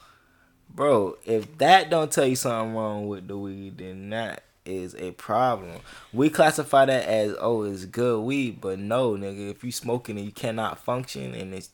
[0.73, 5.11] Bro, if that don't tell you something wrong with the weed, then that is a
[5.11, 5.79] problem.
[6.13, 10.25] We classify that as oh, it's good weed, but no, nigga, if you smoking and
[10.25, 11.69] you cannot function and it's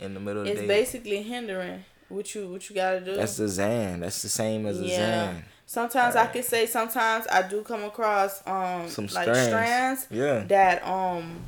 [0.00, 3.14] in the middle of It's the day, basically hindering what you what you gotta do.
[3.16, 4.00] that's the Zan.
[4.00, 4.96] That's the same as a yeah.
[5.32, 5.44] Zan.
[5.66, 9.46] Sometimes I can say sometimes I do come across um Some like strands.
[9.48, 10.40] strands Yeah.
[10.48, 11.40] that um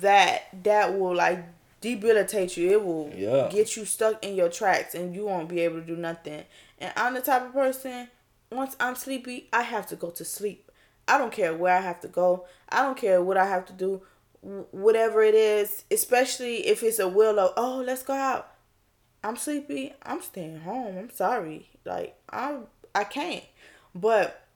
[0.00, 1.44] that that will like
[1.80, 2.70] debilitate you.
[2.70, 3.48] It will Yeah.
[3.50, 6.44] get you stuck in your tracks and you won't be able to do nothing.
[6.80, 8.08] And I'm the type of person
[8.50, 10.70] once I'm sleepy, I have to go to sleep.
[11.06, 12.46] I don't care where I have to go.
[12.68, 14.02] I don't care what I have to do.
[14.40, 18.52] Whatever it is, especially if it's a will of, oh, let's go out.
[19.24, 19.94] I'm sleepy.
[20.02, 20.96] I'm staying home.
[20.96, 21.70] I'm sorry.
[21.84, 23.44] Like I'm, I can't.
[23.94, 24.46] But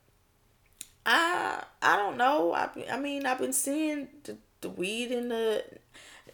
[1.05, 2.53] I I don't know.
[2.53, 5.63] I I mean I've been seeing the, the weed in the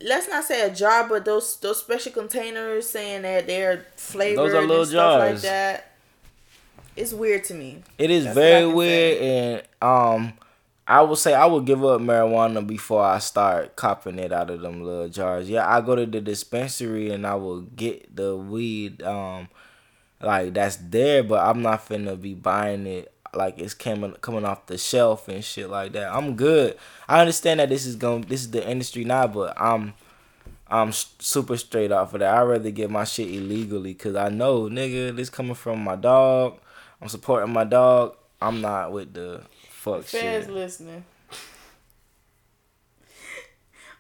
[0.01, 4.53] let's not say a jar, but those those special containers saying that they're flavored those
[4.53, 5.91] are little and stuff like that.
[6.96, 7.84] It's weird to me.
[7.98, 10.34] It is That's very weird, and um,
[10.88, 14.62] I would say I would give up marijuana before I start copping it out of
[14.62, 15.50] them little jars.
[15.50, 19.50] Yeah, I go to the dispensary and I will get the weed, um,
[20.22, 24.66] like that's there, but I'm not finna be buying it like it's coming coming off
[24.66, 26.14] the shelf and shit like that.
[26.14, 26.78] I'm good.
[27.08, 29.94] I understand that this is going this is the industry now, but I'm
[30.68, 32.34] I'm super straight off of that.
[32.34, 36.60] I'd rather get my shit illegally because I know, nigga, this coming from my dog.
[37.02, 38.16] I'm supporting my dog.
[38.41, 40.54] I'm not with the fuck Fans shit.
[40.54, 41.04] listening.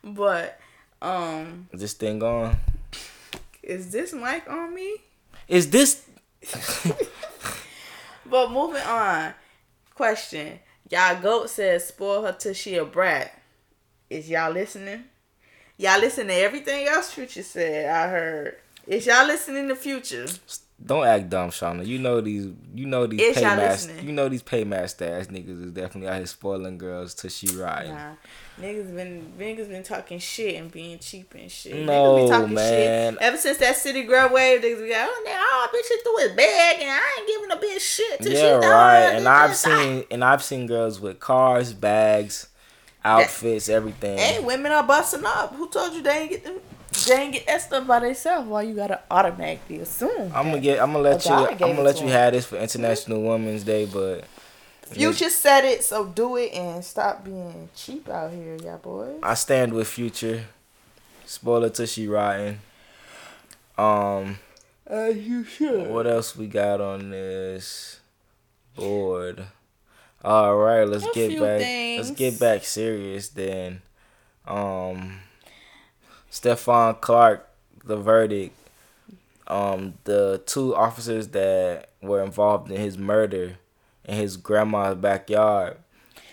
[0.03, 0.59] But
[1.01, 2.55] um Is this thing on?
[3.61, 4.95] is this mic on me?
[5.47, 6.05] Is this?
[8.25, 9.33] But moving on.
[9.95, 10.59] Question.
[10.89, 13.33] Y'all goat says spoil her till she a brat.
[14.09, 15.05] Is y'all listening?
[15.77, 18.57] Y'all listen to everything else Future said, I heard.
[18.85, 20.27] Is y'all listening to Future?
[20.85, 21.85] Don't act dumb, Shauna.
[21.85, 22.47] You know these.
[22.73, 24.01] You know these Is paymaster.
[24.01, 27.89] You know these paymaster ass niggas is definitely out here spoiling girls till she ride.
[27.89, 28.13] Nah.
[28.61, 31.85] Niggas been niggas been talking shit and being cheap and shit.
[31.85, 33.13] No, niggas be talking man.
[33.13, 33.21] shit.
[33.21, 36.35] Ever since that city girl wave, niggas be like, oh, nigga, all bitches do is
[36.35, 39.15] beg and I ain't giving a bitch shit till Yeah, she right.
[39.15, 42.47] And I've seen and I've seen girls with cars, bags,
[43.03, 44.17] outfits, everything.
[44.17, 45.55] Hey, women are busting up.
[45.55, 46.59] Who told you they ain't get them?
[47.07, 48.47] They ain't get that stuff by themselves.
[48.47, 50.31] Why you gotta automatically assume?
[50.33, 50.79] I'm gonna get.
[50.81, 51.31] I'm gonna let you.
[51.31, 52.11] I'm gonna let you him.
[52.11, 54.25] have this for International Women's Day, but
[54.87, 59.19] Future said it, so do it and stop being cheap out here, y'all boys.
[59.21, 60.45] I stand with Future.
[61.25, 62.59] Spoiler till she riding.
[63.77, 64.39] Um,
[64.87, 65.87] As you should.
[65.89, 67.99] what else we got on this
[68.75, 69.45] board?
[70.23, 71.59] All right, let's A get back.
[71.61, 72.07] things.
[72.09, 73.83] Let's get back serious then.
[74.47, 75.19] Um,
[76.31, 77.47] Stephon Clark,
[77.83, 78.55] the verdict.
[79.47, 83.57] Um, the two officers that were involved in his murder
[84.05, 85.77] in his grandma's backyard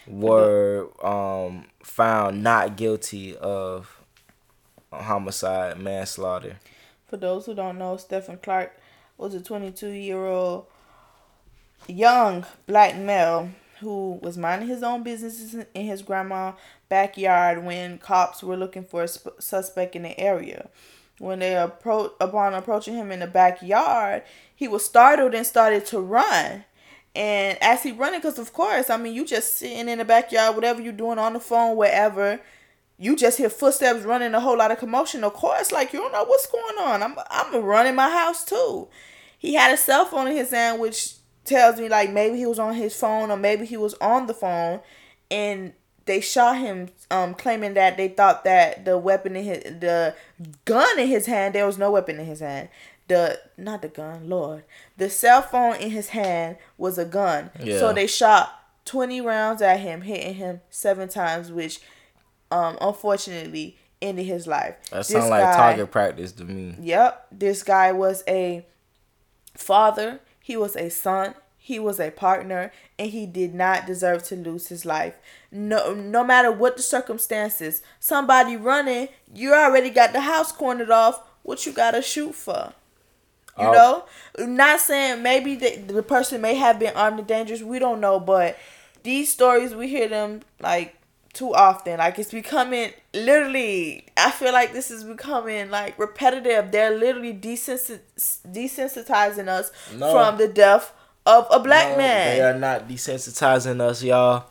[0.06, 4.01] were um found not guilty of
[4.93, 6.56] homicide manslaughter.
[7.09, 8.78] For those who don't know, Stephen Clark
[9.18, 10.66] was a 22 year old
[11.86, 13.51] young black male
[13.81, 16.55] who was minding his own business in his grandma's
[16.88, 20.68] backyard when cops were looking for a sp- suspect in the area.
[21.18, 24.22] When they appro- upon approaching him in the backyard,
[24.54, 26.64] he was startled and started to run.
[27.14, 30.54] And as he running, because of course, I mean, you just sitting in the backyard,
[30.54, 32.40] whatever you're doing on the phone, wherever,
[32.98, 35.24] you just hear footsteps running, a whole lot of commotion.
[35.24, 37.02] Of course, like you don't know what's going on.
[37.02, 38.88] I'm I'm running my house too.
[39.38, 41.14] He had a cell phone in his hand, which
[41.44, 44.34] tells me like maybe he was on his phone or maybe he was on the
[44.34, 44.80] phone,
[45.30, 45.72] and
[46.06, 50.14] they shot him, um, claiming that they thought that the weapon in his the
[50.64, 52.68] gun in his hand, there was no weapon in his hand
[53.08, 54.64] the not the gun, Lord.
[54.96, 57.50] The cell phone in his hand was a gun.
[57.60, 57.78] Yeah.
[57.78, 61.80] So they shot 20 rounds at him, hitting him seven times, which
[62.50, 64.76] um unfortunately ended his life.
[64.90, 66.76] That sounds like target practice to me.
[66.80, 67.26] Yep.
[67.32, 68.66] This guy was a
[69.54, 71.34] father, he was a son,
[71.66, 75.14] he was a partner, and he did not deserve to lose his life.
[75.51, 77.82] No no matter what the circumstances.
[77.98, 81.20] Somebody running, you already got the house cornered off.
[81.43, 82.72] What you gotta shoot for?
[83.59, 84.05] You know,
[84.38, 87.62] not saying maybe the, the person may have been armed and dangerous.
[87.62, 88.56] We don't know, but
[89.02, 90.94] these stories we hear them like
[91.32, 91.98] too often.
[91.98, 94.06] Like it's becoming literally.
[94.16, 96.70] I feel like this is becoming like repetitive.
[96.70, 98.02] They're literally desensit-
[98.47, 100.12] desensitizing us No.
[100.12, 100.93] from the death
[101.27, 102.36] of a black No, man.
[102.36, 104.44] They are not desensitizing us, y'all.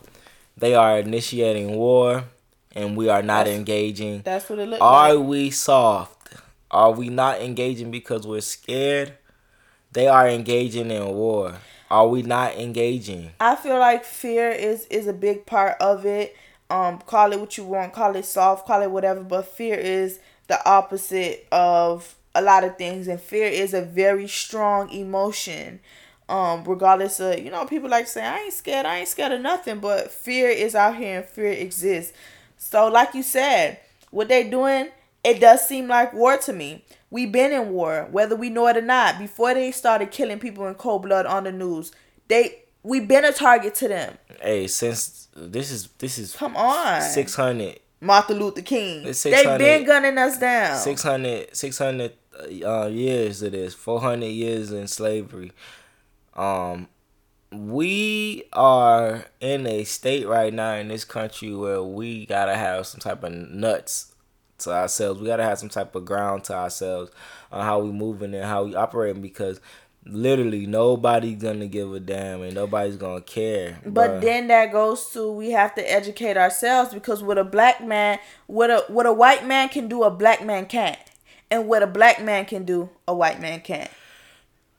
[0.57, 2.23] They are initiating war,
[2.75, 4.21] and we are not That's- engaging.
[4.23, 4.89] That's what it looks like.
[4.89, 5.27] Are like.
[5.27, 6.33] we soft?
[6.71, 9.13] Are we not engaging because we're scared?
[9.91, 11.55] They are engaging in war.
[11.89, 13.31] Are we not engaging?
[13.39, 16.35] I feel like fear is is a big part of it.
[16.69, 20.19] Um, call it what you want, call it soft, call it whatever, but fear is
[20.47, 25.79] the opposite of a lot of things, and fear is a very strong emotion.
[26.27, 29.31] Um, regardless of you know, people like to say I ain't scared, I ain't scared
[29.31, 32.13] of nothing, but fear is out here and fear exists.
[32.57, 33.79] So, like you said,
[34.09, 34.89] what they doing,
[35.23, 36.83] it does seem like war to me.
[37.11, 39.19] We been in war, whether we know it or not.
[39.19, 41.91] Before they started killing people in cold blood on the news,
[42.27, 44.17] they we been a target to them.
[44.41, 49.03] Hey, since this is this is Come on, six hundred Martin Luther King.
[49.03, 50.77] They 600 been gunning us down.
[50.77, 52.13] 600 600
[52.65, 55.51] uh, years it is 400 years in slavery
[56.35, 56.87] um
[57.51, 62.99] we are in a state right now in this country where we gotta have some
[62.99, 64.13] type of nuts
[64.59, 65.19] to ourselves.
[65.19, 67.11] We gotta have some type of ground to ourselves
[67.51, 69.59] on how we moving and how we operating because
[70.05, 75.31] literally nobody's gonna give a damn and nobody's gonna care But then that goes to
[75.31, 79.45] we have to educate ourselves because what a black man, what a what a white
[79.45, 80.99] man can do, a black man can't,
[81.49, 83.89] and what a black man can do, a white man can't.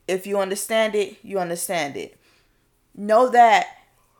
[0.09, 2.19] If you understand it, you understand it.
[2.95, 3.67] Know that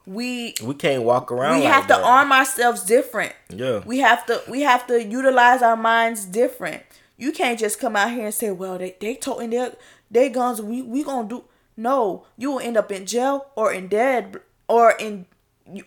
[0.07, 3.33] we we can't walk around we like have to arm ourselves different.
[3.51, 3.83] Yeah.
[3.85, 6.83] We have to we have to utilize our minds different.
[7.17, 9.75] You can't just come out here and say, "Well, they they toting their
[10.11, 10.61] their guns.
[10.63, 11.45] We we gonna do."
[11.77, 15.27] No, you will end up in jail or in dead or in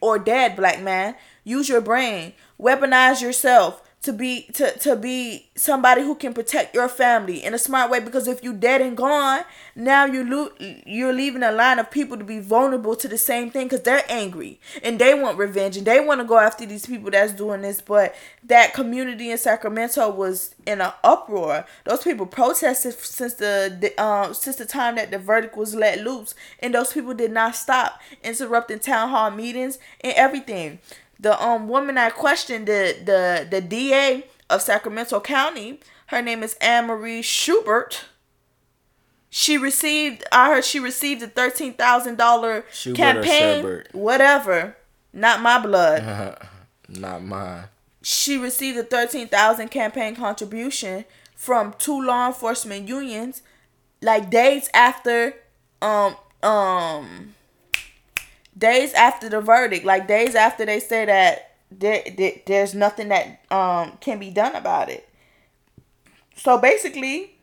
[0.02, 1.16] or dead, black man.
[1.44, 2.34] Use your brain.
[2.60, 7.58] Weaponize yourself to be to to be somebody who can protect your family in a
[7.58, 8.00] smart way.
[8.00, 9.42] Because if you dead and gone,
[9.76, 10.52] now you lo-
[10.86, 14.06] you're leaving a line of people to be vulnerable to the same thing because they're
[14.08, 17.62] angry and they want revenge and they want to go after these people that's doing
[17.62, 17.82] this.
[17.82, 21.66] But that community in Sacramento was in an uproar.
[21.84, 26.36] Those people protested since the, um since the time that the verdict was let loose,
[26.60, 30.80] and those people did not stop interrupting town hall meetings and everything.
[31.20, 36.56] The um woman I questioned the the the DA of Sacramento County, her name is
[36.62, 38.06] Anne Marie Schubert.
[39.30, 42.66] She received I heard she received a thirteen thousand dollar
[42.96, 43.84] campaign.
[43.92, 44.76] Whatever.
[45.12, 46.38] Not my blood.
[46.90, 47.66] not mine
[48.02, 51.06] She received a thirteen thousand campaign contribution
[51.36, 53.42] from two law enforcement unions,
[54.02, 55.34] like days after,
[55.82, 57.34] um, um,
[58.60, 63.42] days after the verdict, like days after they say that there, there there's nothing that
[63.52, 65.08] um can be done about it.
[66.36, 67.36] So basically,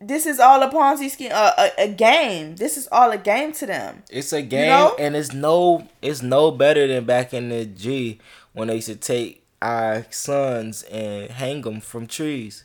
[0.00, 2.56] this is all a Ponzi scheme, a, a, a game.
[2.56, 4.02] This is all a game to them.
[4.10, 4.96] It's a game, know?
[4.98, 8.18] and it's no, it's no better than back in the G
[8.52, 12.64] when they used to take our sons and hang them from trees.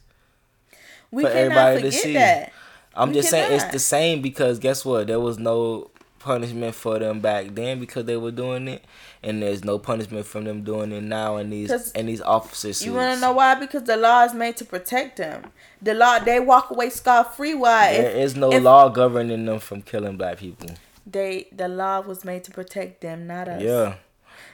[1.11, 2.13] We For cannot everybody to forget see.
[2.13, 2.53] that.
[2.95, 5.07] I'm We just saying it's the same because guess what?
[5.07, 8.83] There was no punishment for them back then because they were doing it,
[9.23, 12.85] and there's no punishment from them doing it now in these in these officers.
[12.85, 13.55] You want to know why?
[13.55, 15.43] Because the law is made to protect them.
[15.81, 17.53] The law, they walk away scot free.
[17.53, 17.93] Why?
[17.93, 20.69] There If- is no if law governing them from killing black people.
[21.05, 23.61] They, the law was made to protect them, not us.
[23.63, 23.95] Yeah.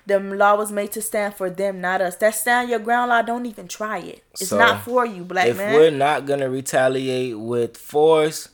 [0.08, 2.16] The law was made to stand for them, not us.
[2.18, 3.24] That stand your ground law.
[3.24, 4.24] Don't even try it.
[4.40, 5.74] It's So, not for you, black if man.
[5.74, 8.50] we're not gonna retaliate with force,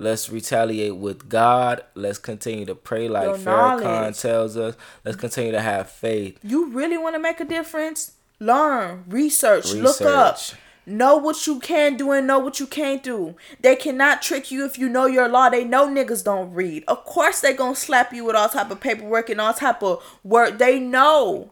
[0.00, 1.84] let's retaliate with God.
[1.94, 4.18] Let's continue to pray like Your Farrakhan knowledge.
[4.18, 4.76] tells us.
[5.04, 6.38] Let's continue to have faith.
[6.42, 8.12] you really want to make a difference?
[8.38, 10.38] Learn, research, look up,
[10.86, 13.36] know what you can do and know what you can't do.
[13.60, 15.50] They cannot trick you if you know your law.
[15.50, 16.84] They know niggas don't read.
[16.88, 20.02] Of course they gonna slap you with all type of paperwork and all type of
[20.24, 20.58] work.
[20.58, 21.50] They know,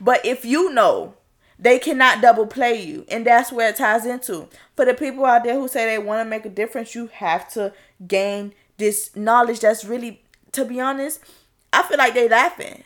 [0.00, 1.14] but if you know.
[1.58, 4.48] They cannot double play you, and that's where it ties into.
[4.74, 7.48] For the people out there who say they want to make a difference, you have
[7.54, 7.72] to
[8.06, 9.60] gain this knowledge.
[9.60, 10.22] That's really,
[10.52, 11.20] to be honest,
[11.72, 12.84] I feel like they laughing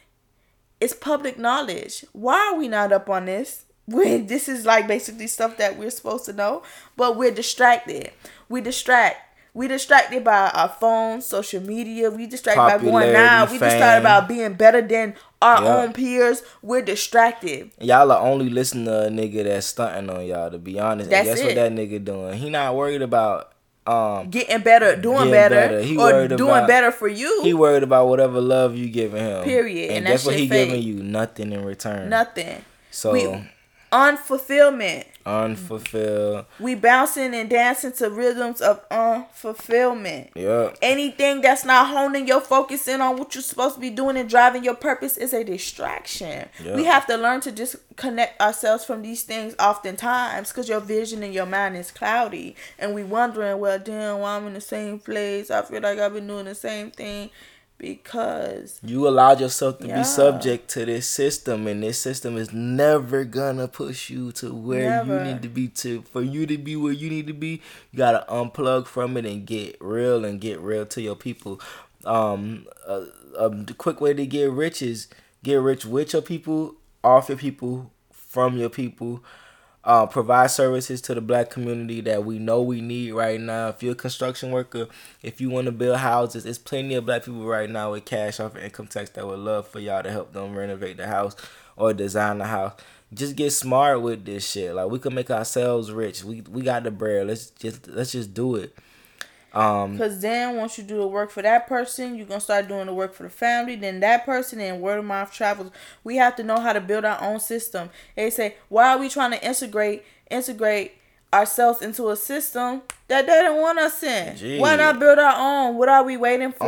[0.81, 2.05] it's public knowledge.
[2.13, 3.65] Why are we not up on this?
[3.91, 6.63] When this is like basically stuff that we're supposed to know,
[6.97, 8.13] but we're distracted.
[8.49, 9.30] We distract.
[9.53, 12.11] We distracted by our phones, social media.
[12.11, 13.51] We distracted by going out.
[13.51, 15.77] We distracted about being better than our Yeah.
[15.79, 16.43] own peers.
[16.63, 17.71] We're distracted.
[17.81, 20.51] Y'all are only listening to a nigga that's stunting on y'all.
[20.51, 21.47] To be honest, That's and guess it.
[21.47, 22.35] what that nigga doing?
[22.35, 23.53] He not worried about
[23.87, 24.31] um.
[24.31, 25.83] Getting better, doing Getting better, better.
[25.83, 27.41] He or doing about- better for you.
[27.43, 29.43] He worried about whatever love you giving him.
[29.43, 29.89] Period.
[29.89, 30.69] And, And that guess what he fake.
[30.69, 31.03] giving you?
[31.03, 32.09] Nothing in return.
[32.09, 32.65] Nothing.
[32.93, 33.27] So We
[33.93, 35.05] unfulfillment.
[35.31, 36.47] Unfulfilled.
[36.59, 40.31] We bouncing and dancing to rhythms of unfulfillment.
[40.35, 40.73] Yeah.
[40.82, 44.28] Anything that's not honing your focus in on what you're supposed to be doing and
[44.28, 46.48] driving your purpose is a distraction.
[46.62, 46.74] Yeah.
[46.74, 51.32] We have to learn to disconnect ourselves from these things oftentimes because your vision and
[51.32, 52.57] your mind is cloudy.
[52.78, 55.51] And we wondering, well, damn, why I'm in the same place?
[55.51, 57.31] I feel like I've been doing the same thing
[57.81, 59.98] because You allowed yourself to Yeah.
[59.98, 64.90] be subject to this system, and this system is never gonna push you to where
[64.90, 65.19] Never.
[65.19, 65.69] you need to be.
[65.69, 69.24] To for you to be where you need to be, you gotta unplug from it
[69.24, 71.61] and get real and get real to your people.
[72.05, 73.07] Um, a,
[73.39, 75.09] a quick way to get rich is
[75.43, 79.23] get rich with your people, off your people, from your people.
[79.82, 83.69] Uh, provide services to the black community that we know we need right now.
[83.69, 84.89] If you're a construction worker,
[85.23, 88.40] if you want to build houses, there's plenty of black people right now with cash
[88.40, 91.35] off of income tax that would love for y'all to help them renovate the house
[91.77, 92.74] or design the house.
[93.12, 94.74] Just get smart with this shit.
[94.74, 96.23] Like we can make ourselves rich.
[96.24, 97.27] We we got the bread.
[97.27, 98.77] Let's just let's just do it.
[99.53, 102.87] Um, Cause then once you do the work for that person, you're gonna start doing
[102.87, 103.77] the work for the family.
[103.77, 105.71] Then that person and word of mouth travels.
[106.05, 107.91] We have to know how to build our own system.
[108.17, 110.93] They say, why are we trying to integrate integrate
[111.33, 114.37] ourselves into a system that they don't want us in?
[114.61, 115.77] Why not build our own?
[115.77, 116.65] What are we waiting for?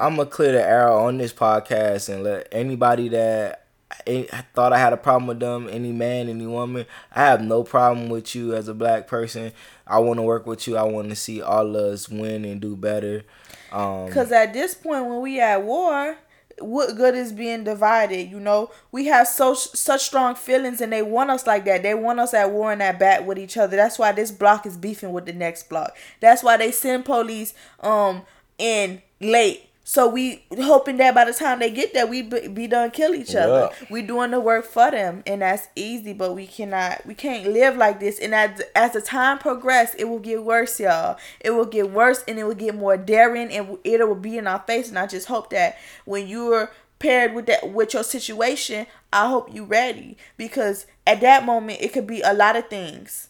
[0.00, 3.65] I'm gonna clear the arrow on this podcast and let anybody that
[4.06, 7.62] I thought I had a problem with them, any man, any woman, I have no
[7.62, 9.52] problem with you as a black person.
[9.86, 10.76] I want to work with you.
[10.76, 13.24] I want to see all of us win and do better.
[13.72, 16.16] Um, Cause at this point, when we at war,
[16.58, 18.30] what good is being divided?
[18.30, 21.82] You know, we have so such strong feelings, and they want us like that.
[21.82, 23.76] They want us at war and at bat with each other.
[23.76, 25.96] That's why this block is beefing with the next block.
[26.20, 28.22] That's why they send police um
[28.58, 29.65] in late.
[29.88, 33.14] So we hoping that by the time they get there, we be, be done kill
[33.14, 33.70] each other.
[33.70, 33.86] Yeah.
[33.88, 36.12] We doing the work for them, and that's easy.
[36.12, 38.18] But we cannot, we can't live like this.
[38.18, 41.18] And as as the time progress, it will get worse, y'all.
[41.38, 44.48] It will get worse, and it will get more daring, and it will be in
[44.48, 44.88] our face.
[44.88, 49.54] And I just hope that when you're paired with that with your situation, I hope
[49.54, 53.28] you ready because at that moment it could be a lot of things.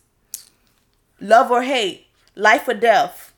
[1.20, 3.35] Love or hate, life or death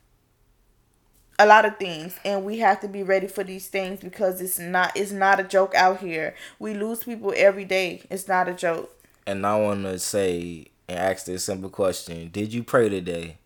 [1.39, 4.59] a lot of things and we have to be ready for these things because it's
[4.59, 8.53] not it's not a joke out here we lose people every day it's not a
[8.53, 8.93] joke
[9.29, 13.37] and I want to say and ask this simple question: Did you pray today?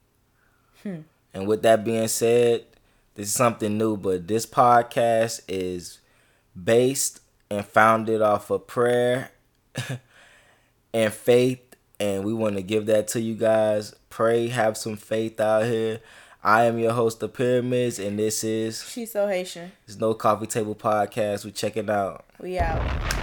[0.81, 1.01] Hmm.
[1.33, 2.65] And with that being said,
[3.15, 5.99] this is something new, but this podcast is
[6.61, 9.31] based and founded off of prayer
[10.93, 13.93] and faith, and we want to give that to you guys.
[14.09, 15.99] Pray, have some faith out here.
[16.45, 20.45] I am your host, The Pyramids, and this is she's so haitian it's No Coffee
[20.45, 21.45] Table Podcast.
[21.45, 22.25] We check it out.
[22.37, 23.22] we out